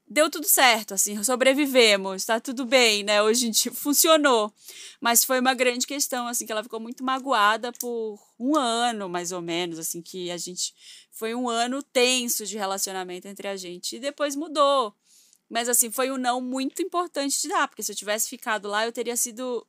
[0.06, 3.22] deu tudo certo, assim, sobrevivemos, tá tudo bem, né?
[3.22, 4.52] Hoje em dia funcionou.
[5.00, 9.32] Mas foi uma grande questão, assim, que ela ficou muito magoada por um ano, mais
[9.32, 10.74] ou menos, assim, que a gente.
[11.10, 13.96] Foi um ano tenso de relacionamento entre a gente.
[13.96, 14.94] E depois mudou.
[15.48, 18.84] Mas, assim, foi um não muito importante de dar, porque se eu tivesse ficado lá,
[18.84, 19.66] eu teria sido.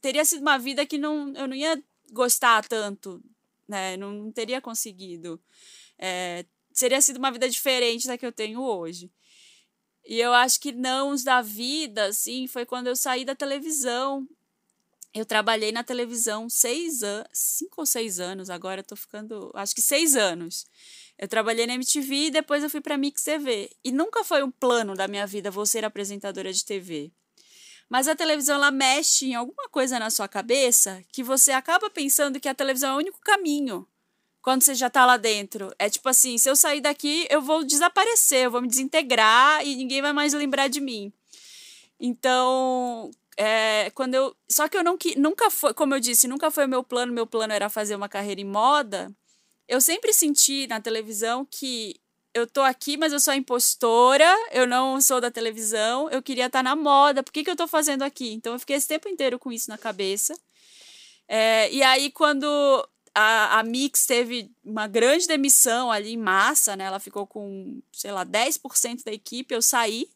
[0.00, 3.22] Teria sido uma vida que não, eu não ia gostar tanto,
[3.68, 3.96] né?
[3.96, 5.40] Não, teria conseguido.
[5.98, 9.10] É, seria sido uma vida diferente da que eu tenho hoje.
[10.04, 14.26] E eu acho que não os da vida, assim, foi quando eu saí da televisão.
[15.14, 19.74] Eu trabalhei na televisão seis anos, cinco ou seis anos, agora eu tô ficando, acho
[19.74, 20.66] que seis anos.
[21.18, 23.70] Eu trabalhei na MTV e depois eu fui para Mix TV.
[23.84, 27.12] E nunca foi um plano da minha vida vou ser apresentadora de TV.
[27.88, 32.40] Mas a televisão ela mexe em alguma coisa na sua cabeça que você acaba pensando
[32.40, 33.86] que a televisão é o único caminho
[34.42, 35.72] quando você já tá lá dentro.
[35.78, 39.76] É tipo assim, se eu sair daqui, eu vou desaparecer, eu vou me desintegrar e
[39.76, 41.12] ninguém vai mais lembrar de mim.
[41.98, 44.36] Então, é, quando eu.
[44.48, 47.12] Só que eu não, nunca foi, como eu disse, nunca foi o meu plano.
[47.12, 49.12] Meu plano era fazer uma carreira em moda.
[49.68, 51.96] Eu sempre senti na televisão que
[52.34, 56.60] eu tô aqui, mas eu sou impostora, eu não sou da televisão, eu queria estar
[56.60, 58.32] tá na moda, por que, que eu tô fazendo aqui?
[58.32, 60.34] Então eu fiquei esse tempo inteiro com isso na cabeça.
[61.28, 62.46] É, e aí, quando
[63.14, 66.84] a, a Mix teve uma grande demissão ali em massa, né?
[66.84, 69.54] Ela ficou com, sei lá, 10% da equipe.
[69.54, 70.08] Eu saí.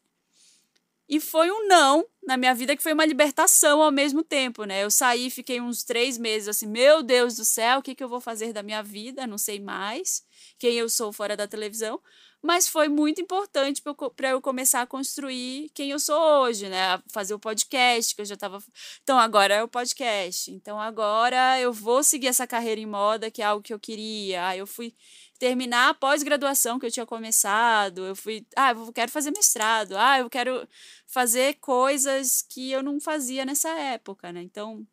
[1.09, 4.83] E foi um não na minha vida que foi uma libertação ao mesmo tempo, né?
[4.83, 8.09] Eu saí, fiquei uns três meses assim, meu Deus do céu, o que, que eu
[8.09, 9.27] vou fazer da minha vida?
[9.27, 10.25] Não sei mais
[10.59, 12.01] quem eu sou fora da televisão
[12.47, 13.83] mas foi muito importante
[14.15, 17.03] para eu começar a construir quem eu sou hoje, né?
[17.13, 18.63] Fazer o podcast, que eu já estava.
[19.03, 20.51] Então, agora é o podcast.
[20.53, 24.47] Então, agora eu vou seguir essa carreira em moda, que é algo que eu queria.
[24.47, 24.95] Aí eu fui
[25.39, 28.07] terminar a pós-graduação que eu tinha começado.
[28.07, 29.97] Eu fui, ah, eu quero fazer mestrado.
[29.97, 30.67] Ah, eu quero
[31.07, 34.43] fazer coisas que eu não fazia nessa época, né?
[34.43, 34.87] Então,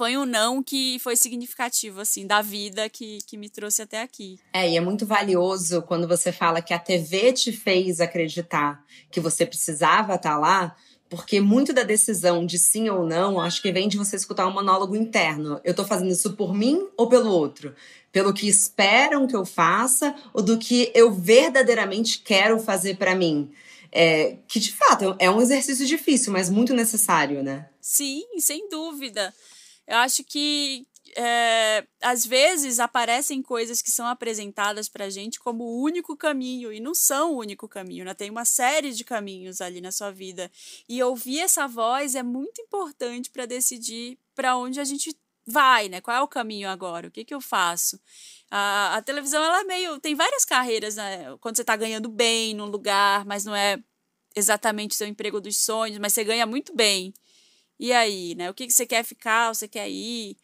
[0.00, 4.38] foi um não que foi significativo, assim, da vida que, que me trouxe até aqui.
[4.50, 9.20] É, e é muito valioso quando você fala que a TV te fez acreditar que
[9.20, 10.74] você precisava estar tá lá,
[11.10, 14.54] Porque muito da decisão de sim ou não, acho que vem de você escutar um
[14.54, 15.60] monólogo interno.
[15.62, 17.74] Eu tô fazendo isso por mim ou pelo outro?
[18.10, 23.50] Pelo que esperam que eu faça ou do que eu verdadeiramente quero fazer para mim?
[23.92, 27.68] É, que de fato é um exercício difícil, mas muito necessário, né?
[27.82, 29.34] Sim, sem dúvida.
[29.90, 30.86] Eu acho que
[31.16, 36.78] é, às vezes aparecem coisas que são apresentadas para gente como o único caminho e
[36.78, 38.14] não são o único caminho, né?
[38.14, 40.48] Tem uma série de caminhos ali na sua vida
[40.88, 45.12] e ouvir essa voz é muito importante para decidir para onde a gente
[45.44, 46.00] vai, né?
[46.00, 47.08] Qual é o caminho agora?
[47.08, 48.00] O que que eu faço?
[48.48, 51.36] A, a televisão ela é meio tem várias carreiras, né?
[51.40, 53.82] Quando você está ganhando bem num lugar, mas não é
[54.36, 57.12] exatamente seu emprego dos sonhos, mas você ganha muito bem.
[57.80, 58.50] E aí, né?
[58.50, 59.54] O que, que você quer ficar?
[59.54, 60.36] Você quer ir?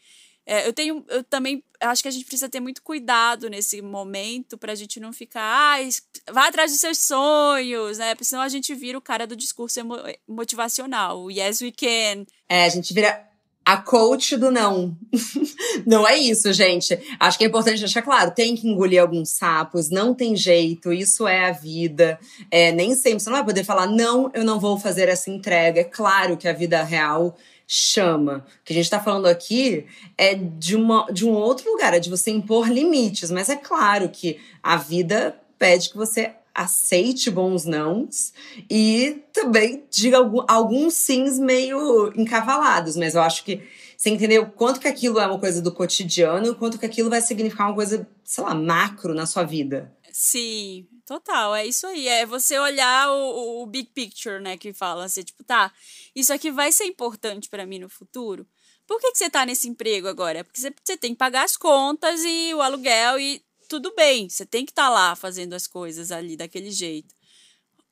[0.47, 4.57] É, eu tenho, eu também acho que a gente precisa ter muito cuidado nesse momento
[4.57, 8.15] para a gente não ficar, ah, vá atrás dos seus sonhos, né?
[8.15, 9.81] Porque senão a gente vira o cara do discurso
[10.27, 12.25] motivacional, o yes we can.
[12.49, 13.26] É, a gente vira
[13.67, 14.97] a coach do não.
[15.85, 16.97] não é isso, gente.
[17.19, 21.27] Acho que é importante deixar claro: tem que engolir alguns sapos, não tem jeito, isso
[21.27, 22.17] é a vida.
[22.49, 25.81] É, nem sempre você não vai poder falar, não, eu não vou fazer essa entrega.
[25.81, 27.37] É claro que a vida real
[27.67, 28.47] chama.
[28.61, 29.85] O que a gente está falando aqui
[30.17, 34.09] é de, uma, de um outro lugar, é de você impor limites, mas é claro
[34.09, 38.33] que a vida pede que você aceite bons nãos
[38.71, 43.63] e também diga alguns sims meio encavalados, mas eu acho que
[43.97, 47.69] você entendeu quanto que aquilo é uma coisa do cotidiano, quanto que aquilo vai significar
[47.69, 49.95] uma coisa, sei lá, macro na sua vida.
[50.13, 52.09] Sim, total, é isso aí.
[52.09, 55.73] É você olhar o, o big picture, né, que fala assim, tipo, tá,
[56.15, 58.47] isso aqui vai ser importante para mim no futuro.
[58.87, 60.45] Por que, que você tá nesse emprego agora?
[60.45, 64.47] Porque você, você tem que pagar as contas e o aluguel e tudo bem, você
[64.47, 67.15] tem que estar tá lá fazendo as coisas ali daquele jeito.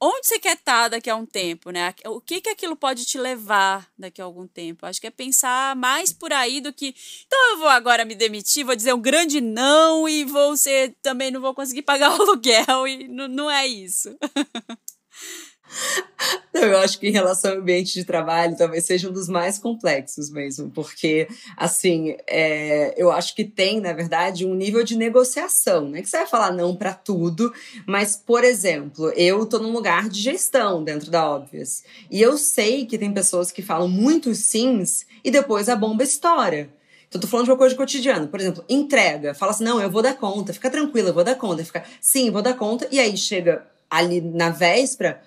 [0.01, 1.95] Onde você quer estar tá daqui a um tempo, né?
[2.07, 4.85] O que que aquilo pode te levar daqui a algum tempo?
[4.85, 6.95] Acho que é pensar mais por aí do que,
[7.27, 11.31] então eu vou agora me demitir, vou dizer um grande não e vou ser também
[11.31, 14.15] não vou conseguir pagar o aluguel e não, não é isso.
[16.55, 20.31] Eu acho que em relação ao ambiente de trabalho talvez seja um dos mais complexos
[20.31, 25.89] mesmo, porque, assim, é, eu acho que tem, na verdade, um nível de negociação.
[25.89, 27.53] Não é que você vai falar não para tudo,
[27.87, 32.87] mas, por exemplo, eu tô num lugar de gestão dentro da Óbvias, e eu sei
[32.87, 36.69] que tem pessoas que falam muitos sims e depois a bomba estoura.
[37.09, 38.27] Então, tô falando de uma coisa cotidiana.
[38.27, 39.35] Por exemplo, entrega.
[39.35, 40.53] Fala assim, não, eu vou dar conta.
[40.53, 41.65] Fica tranquila, eu vou dar conta.
[41.65, 42.89] Fica, sim, vou dar conta.
[42.91, 45.23] E aí chega ali na véspera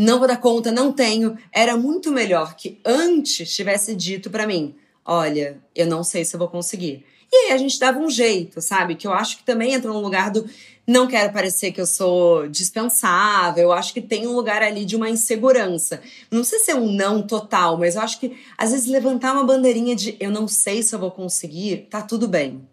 [0.00, 1.36] não vou dar conta, não tenho.
[1.52, 4.74] Era muito melhor que antes tivesse dito para mim:
[5.04, 7.04] olha, eu não sei se eu vou conseguir.
[7.30, 8.96] E aí a gente dava um jeito, sabe?
[8.96, 10.48] Que eu acho que também entra no lugar do
[10.86, 13.64] não quero parecer que eu sou dispensável.
[13.64, 16.00] Eu acho que tem um lugar ali de uma insegurança.
[16.30, 19.44] Não sei se é um não total, mas eu acho que às vezes levantar uma
[19.44, 22.66] bandeirinha de eu não sei se eu vou conseguir, tá tudo bem.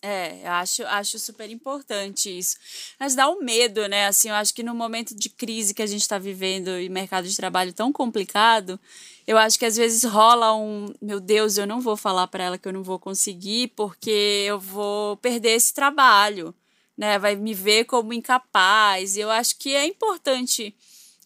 [0.00, 2.56] É, eu acho, acho super importante isso.
[3.00, 4.06] Mas dá um medo, né?
[4.06, 7.26] Assim, eu acho que no momento de crise que a gente está vivendo e mercado
[7.26, 8.78] de trabalho tão complicado,
[9.26, 12.58] eu acho que às vezes rola um, meu Deus, eu não vou falar para ela
[12.58, 16.54] que eu não vou conseguir porque eu vou perder esse trabalho,
[16.96, 17.18] né?
[17.18, 19.16] Vai me ver como incapaz.
[19.16, 20.74] E eu acho que é importante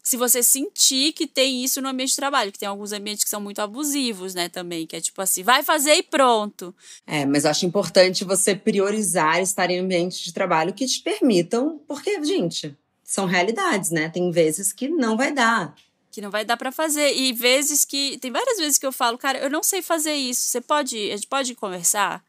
[0.02, 3.30] se você sentir que tem isso no ambiente de trabalho, que tem alguns ambientes que
[3.30, 6.74] são muito abusivos, né, também, que é tipo assim, vai fazer e pronto.
[7.06, 12.22] É, mas acho importante você priorizar estar em ambientes de trabalho que te permitam, porque,
[12.24, 14.08] gente, são realidades, né?
[14.08, 15.74] Tem vezes que não vai dar.
[16.10, 17.14] Que não vai dar para fazer.
[17.14, 18.18] E vezes que.
[18.18, 20.48] Tem várias vezes que eu falo, cara, eu não sei fazer isso.
[20.48, 20.96] Você pode.
[21.10, 22.24] A gente pode conversar?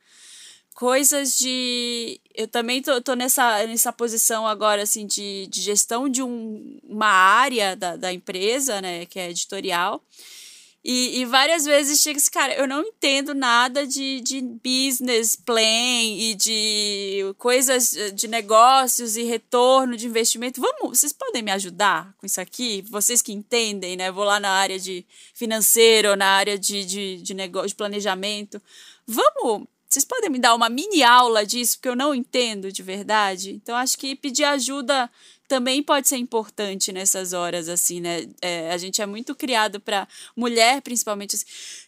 [0.83, 2.19] Coisas de.
[2.35, 7.07] Eu também tô, tô nessa, nessa posição agora, assim, de, de gestão de um, uma
[7.07, 10.03] área da, da empresa, né, que é editorial.
[10.83, 15.61] E, e várias vezes chega esse cara, eu não entendo nada de, de business plan
[15.61, 20.59] e de coisas de negócios e retorno de investimento.
[20.59, 22.83] Vamos, vocês podem me ajudar com isso aqui?
[22.89, 24.11] Vocês que entendem, né?
[24.11, 28.61] Vou lá na área de financeiro, na área de, de, de negócio, de planejamento.
[29.07, 33.51] Vamos vocês podem me dar uma mini aula disso, porque eu não entendo de verdade?
[33.51, 35.09] Então, acho que pedir ajuda
[35.47, 38.27] também pode ser importante nessas horas, assim, né?
[38.41, 41.45] É, a gente é muito criado para mulher, principalmente, assim,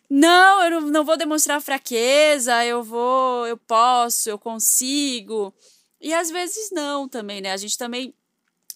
[0.08, 5.52] não, eu não, vou demonstrar fraqueza, eu vou, eu posso, eu consigo.
[6.00, 7.54] E às vezes não também, né?
[7.54, 8.14] A gente também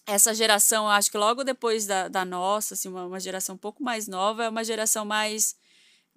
[0.06, 3.80] essa geração, acho que logo depois da, da nossa, assim, uma, uma geração um pouco
[3.80, 5.54] mais nova, é uma geração mais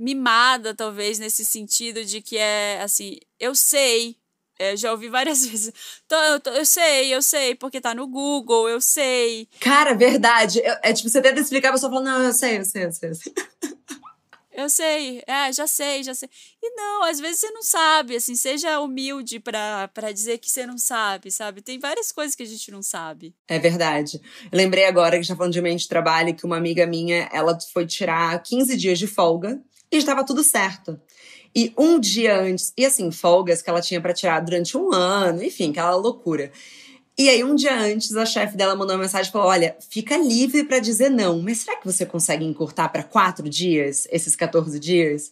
[0.03, 4.17] mimada, talvez, nesse sentido de que é assim, eu sei,
[4.59, 5.73] É, já ouvi várias vezes.
[6.07, 9.47] Tô, eu, tô, eu, sei, eu sei, porque tá no Google, eu sei.
[9.59, 10.61] Cara, verdade.
[10.83, 13.09] é tipo, você tenta explicar, a pessoa fala, não, eu sei, eu sei, eu sei.
[13.09, 13.33] Eu sei,
[14.53, 15.23] eu sei.
[15.25, 16.29] é, já sei, já sei.
[16.61, 20.77] E não, às vezes você não sabe, assim, seja humilde para dizer que você não
[20.77, 21.61] sabe, sabe?
[21.61, 23.33] Tem várias coisas que a gente não sabe.
[23.47, 24.21] É verdade.
[24.51, 27.57] Eu lembrei agora que já falando de mente de trabalho, que uma amiga minha, ela
[27.73, 29.59] foi tirar 15 dias de folga
[29.95, 30.99] e estava tudo certo.
[31.55, 35.43] E um dia antes, e assim, folgas que ela tinha para tirar durante um ano,
[35.43, 36.51] enfim, aquela loucura.
[37.15, 40.17] E aí, um dia antes, a chefe dela mandou uma mensagem e falou: Olha, fica
[40.17, 44.79] livre para dizer não, mas será que você consegue encurtar para quatro dias, esses 14
[44.79, 45.31] dias?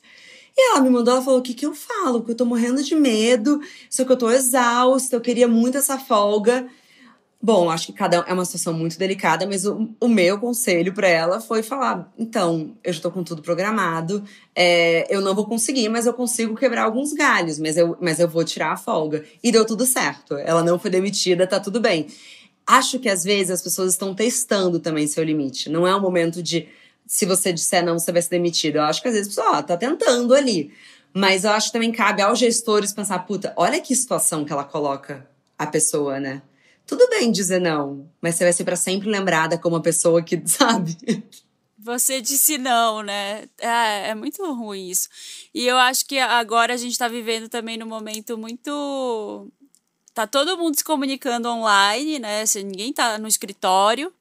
[0.55, 2.23] E ela me mandou, ela falou: O que, que eu falo?
[2.23, 3.59] Que eu tô morrendo de medo,
[3.89, 6.67] só que eu tô exausta, eu queria muito essa folga.
[7.43, 11.07] Bom, acho que cada é uma situação muito delicada, mas o, o meu conselho para
[11.07, 14.23] ela foi falar: então, eu já estou com tudo programado,
[14.55, 18.27] é, eu não vou conseguir, mas eu consigo quebrar alguns galhos, mas eu, mas eu
[18.27, 19.25] vou tirar a folga.
[19.43, 20.35] E deu tudo certo.
[20.35, 22.05] Ela não foi demitida, tá tudo bem.
[22.67, 25.67] Acho que às vezes as pessoas estão testando também seu limite.
[25.67, 26.67] Não é um momento de
[27.07, 28.75] se você disser não, você vai ser demitido.
[28.75, 30.71] Eu acho que às vezes ó, tá tentando ali.
[31.11, 34.63] Mas eu acho que também cabe aos gestores pensar, puta, olha que situação que ela
[34.63, 35.27] coloca
[35.57, 36.43] a pessoa, né?
[36.91, 40.35] Tudo bem dizer não, mas você vai ser para sempre lembrada como uma pessoa que,
[40.45, 40.97] sabe?
[41.79, 43.45] Você disse não, né?
[43.57, 45.07] É, é muito ruim isso.
[45.53, 49.49] E eu acho que agora a gente está vivendo também num momento muito.
[50.13, 52.43] Tá todo mundo se comunicando online, né?
[52.55, 54.13] Ninguém tá no escritório.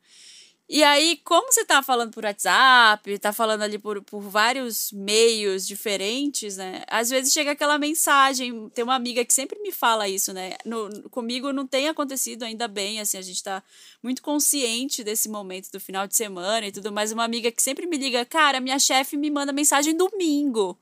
[0.72, 5.66] E aí, como você tá falando por WhatsApp, tá falando ali por, por vários meios
[5.66, 6.84] diferentes, né?
[6.86, 8.68] Às vezes chega aquela mensagem.
[8.68, 10.52] Tem uma amiga que sempre me fala isso, né?
[10.64, 13.64] No, comigo não tem acontecido ainda bem, assim, a gente tá
[14.00, 17.10] muito consciente desse momento do final de semana e tudo mais.
[17.10, 20.78] Uma amiga que sempre me liga, cara, minha chefe me manda mensagem domingo,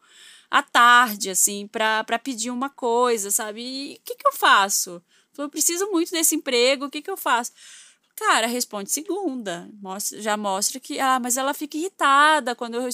[0.50, 3.62] à tarde, assim, pra pedir uma coisa, sabe?
[3.62, 5.02] E o que, que eu faço?
[5.38, 7.52] Eu preciso muito desse emprego, o que, que eu faço?
[8.18, 9.70] Cara, responde segunda.
[9.80, 12.88] Mostra, já mostra que, ah, mas ela fica irritada quando eu.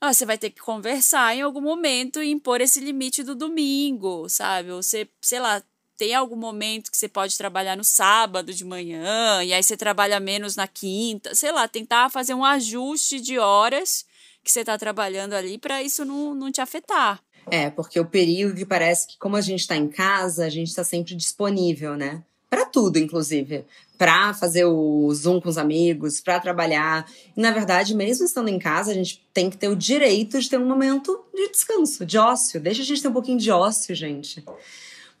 [0.00, 4.26] Ah, você vai ter que conversar em algum momento e impor esse limite do domingo,
[4.30, 4.70] sabe?
[4.70, 5.62] Ou você, sei lá,
[5.98, 10.18] tem algum momento que você pode trabalhar no sábado de manhã e aí você trabalha
[10.18, 14.06] menos na quinta, sei lá, tentar fazer um ajuste de horas
[14.42, 17.22] que você está trabalhando ali para isso não, não te afetar.
[17.50, 20.84] É, porque o período parece que, como a gente está em casa, a gente está
[20.84, 22.24] sempre disponível, né?
[22.48, 23.64] Para tudo, inclusive
[23.98, 27.04] para fazer o Zoom com os amigos, para trabalhar.
[27.36, 30.48] E, na verdade, mesmo estando em casa, a gente tem que ter o direito de
[30.48, 32.60] ter um momento de descanso, de ócio.
[32.60, 34.44] Deixa a gente ter um pouquinho de ócio, gente.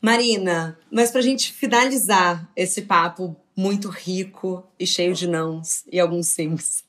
[0.00, 5.98] Marina, mas para a gente finalizar esse papo muito rico e cheio de nãos e
[5.98, 6.86] alguns sims.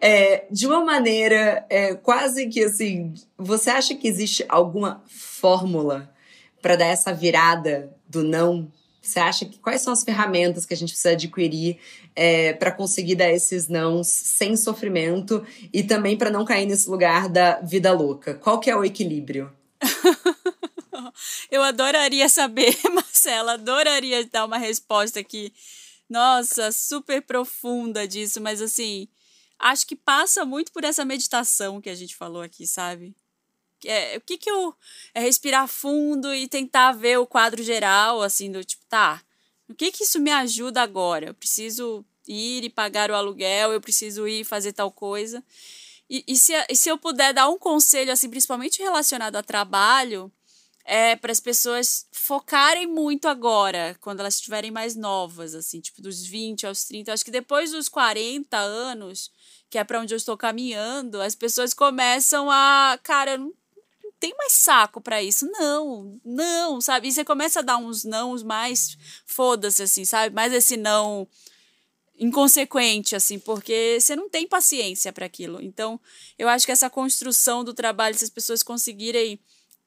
[0.00, 6.12] É, de uma maneira é, quase que assim, você acha que existe alguma fórmula
[6.60, 8.68] para dar essa virada do não
[9.08, 11.78] você acha que quais são as ferramentas que a gente precisa adquirir
[12.16, 17.28] é, para conseguir dar esses nãos sem sofrimento e também para não cair nesse lugar
[17.28, 18.34] da vida louca?
[18.34, 19.52] Qual que é o equilíbrio?
[21.50, 25.52] Eu adoraria saber, Marcela, adoraria dar uma resposta aqui.
[26.08, 29.08] Nossa, super profunda disso, mas assim,
[29.58, 33.14] acho que passa muito por essa meditação que a gente falou aqui, sabe?
[33.88, 34.74] É, o que que eu
[35.14, 39.22] é respirar fundo e tentar ver o quadro geral assim do tipo tá
[39.68, 43.80] o que que isso me ajuda agora eu preciso ir e pagar o aluguel eu
[43.80, 45.42] preciso ir fazer tal coisa
[46.08, 50.30] e, e, se, e se eu puder dar um conselho assim principalmente relacionado a trabalho
[50.84, 56.24] é para as pessoas focarem muito agora, quando elas estiverem mais novas, assim, tipo dos
[56.26, 57.12] 20 aos 30.
[57.12, 59.32] Acho que depois dos 40 anos,
[59.70, 63.52] que é para onde eu estou caminhando, as pessoas começam a, cara, eu não
[64.20, 65.46] tem mais saco para isso.
[65.50, 67.08] Não, não, sabe?
[67.08, 68.96] E você começa a dar uns nãos mais
[69.26, 70.34] foda-se, assim, sabe?
[70.34, 71.28] Mais esse não
[72.18, 75.60] inconsequente, assim, porque você não tem paciência para aquilo.
[75.60, 76.00] Então,
[76.38, 79.38] eu acho que essa construção do trabalho, se as pessoas conseguirem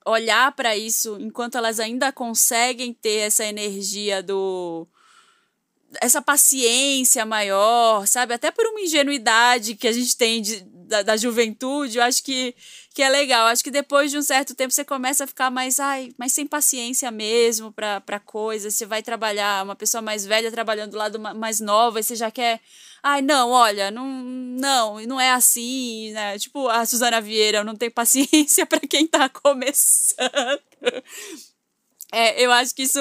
[0.06, 4.88] olhar para isso enquanto elas ainda conseguem ter essa energia do
[6.02, 8.34] essa paciência maior, sabe?
[8.34, 12.56] Até por uma ingenuidade que a gente tem de, da, da juventude, eu acho que,
[12.94, 13.48] que é legal.
[13.48, 16.48] Acho que depois de um certo tempo você começa a ficar mais, ai, mais sem
[16.48, 18.74] paciência mesmo para coisas.
[18.74, 22.32] Você vai trabalhar, uma pessoa mais velha trabalhando do lado mais nova, e você já
[22.32, 22.62] quer.
[23.04, 26.38] Ai, não, olha, não, não, não é assim, né?
[26.40, 30.67] Tipo a Suzana Vieira, eu não tenho paciência para quem tá começando.
[32.28, 33.00] É, eu acho que isso,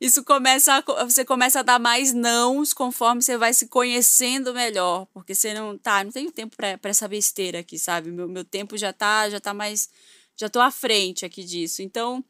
[0.00, 5.06] isso começa a, você começa a dar mais nãos conforme você vai se conhecendo melhor,
[5.12, 8.10] porque você não tá, não tenho tempo para essa besteira aqui, sabe?
[8.10, 9.88] Meu, meu tempo já tá, já tá mais
[10.36, 11.82] já tô à frente aqui disso.
[11.82, 12.22] Então,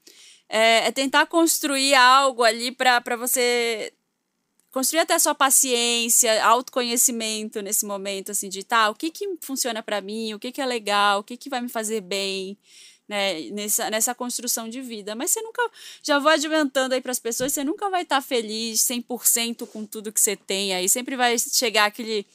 [0.49, 3.93] é, é tentar construir algo ali para você
[4.71, 9.83] construir até a sua paciência, autoconhecimento nesse momento, assim, de tá, o que que funciona
[9.83, 12.59] para mim, o que que é legal, o que que vai me fazer bem,
[13.09, 15.15] né, nessa, nessa construção de vida.
[15.15, 15.63] Mas você nunca,
[16.03, 19.85] já vou adiantando aí para as pessoas, você nunca vai estar tá feliz 100% com
[19.85, 22.27] tudo que você tem aí, sempre vai chegar aquele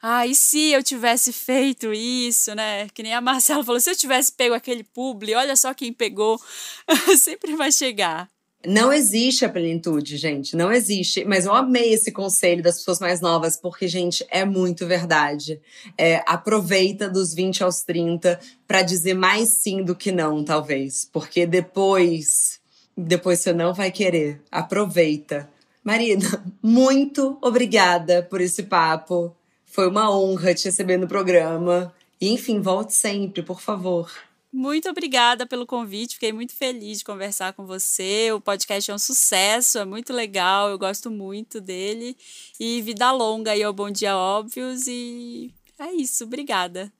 [0.00, 2.88] ah, e se eu tivesse feito isso, né?
[2.90, 6.40] Que nem a Marcela falou, se eu tivesse pego aquele publi, olha só quem pegou,
[7.18, 8.30] sempre vai chegar.
[8.66, 11.24] Não existe a plenitude, gente, não existe.
[11.24, 15.60] Mas eu amei esse conselho das pessoas mais novas, porque, gente, é muito verdade.
[15.96, 21.08] É, aproveita dos 20 aos 30 para dizer mais sim do que não, talvez.
[21.12, 22.58] Porque depois,
[22.96, 24.42] depois você não vai querer.
[24.50, 25.48] Aproveita.
[25.84, 29.36] Marina, muito obrigada por esse papo.
[29.64, 31.94] Foi uma honra te receber no programa.
[32.20, 34.10] E, enfim, volte sempre, por favor.
[34.50, 38.32] Muito obrigada pelo convite, fiquei muito feliz de conversar com você.
[38.32, 42.16] O podcast é um sucesso, é muito legal, eu gosto muito dele.
[42.58, 44.86] E vida longa aí ao Bom Dia Óbvios.
[44.86, 46.90] E é isso, obrigada.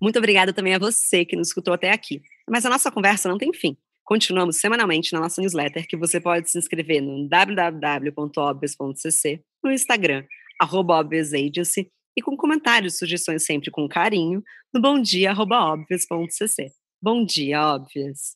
[0.00, 2.20] Muito obrigada também a você que nos escutou até aqui.
[2.48, 3.76] Mas a nossa conversa não tem fim.
[4.08, 10.24] Continuamos semanalmente na nossa newsletter, que você pode se inscrever no www.obvious.cc, no Instagram,
[10.58, 14.42] arroba Agency, e com comentários e sugestões sempre com carinho,
[14.72, 16.72] no bomdia.obvious.cc.
[17.02, 18.34] Bom dia, Óbvias!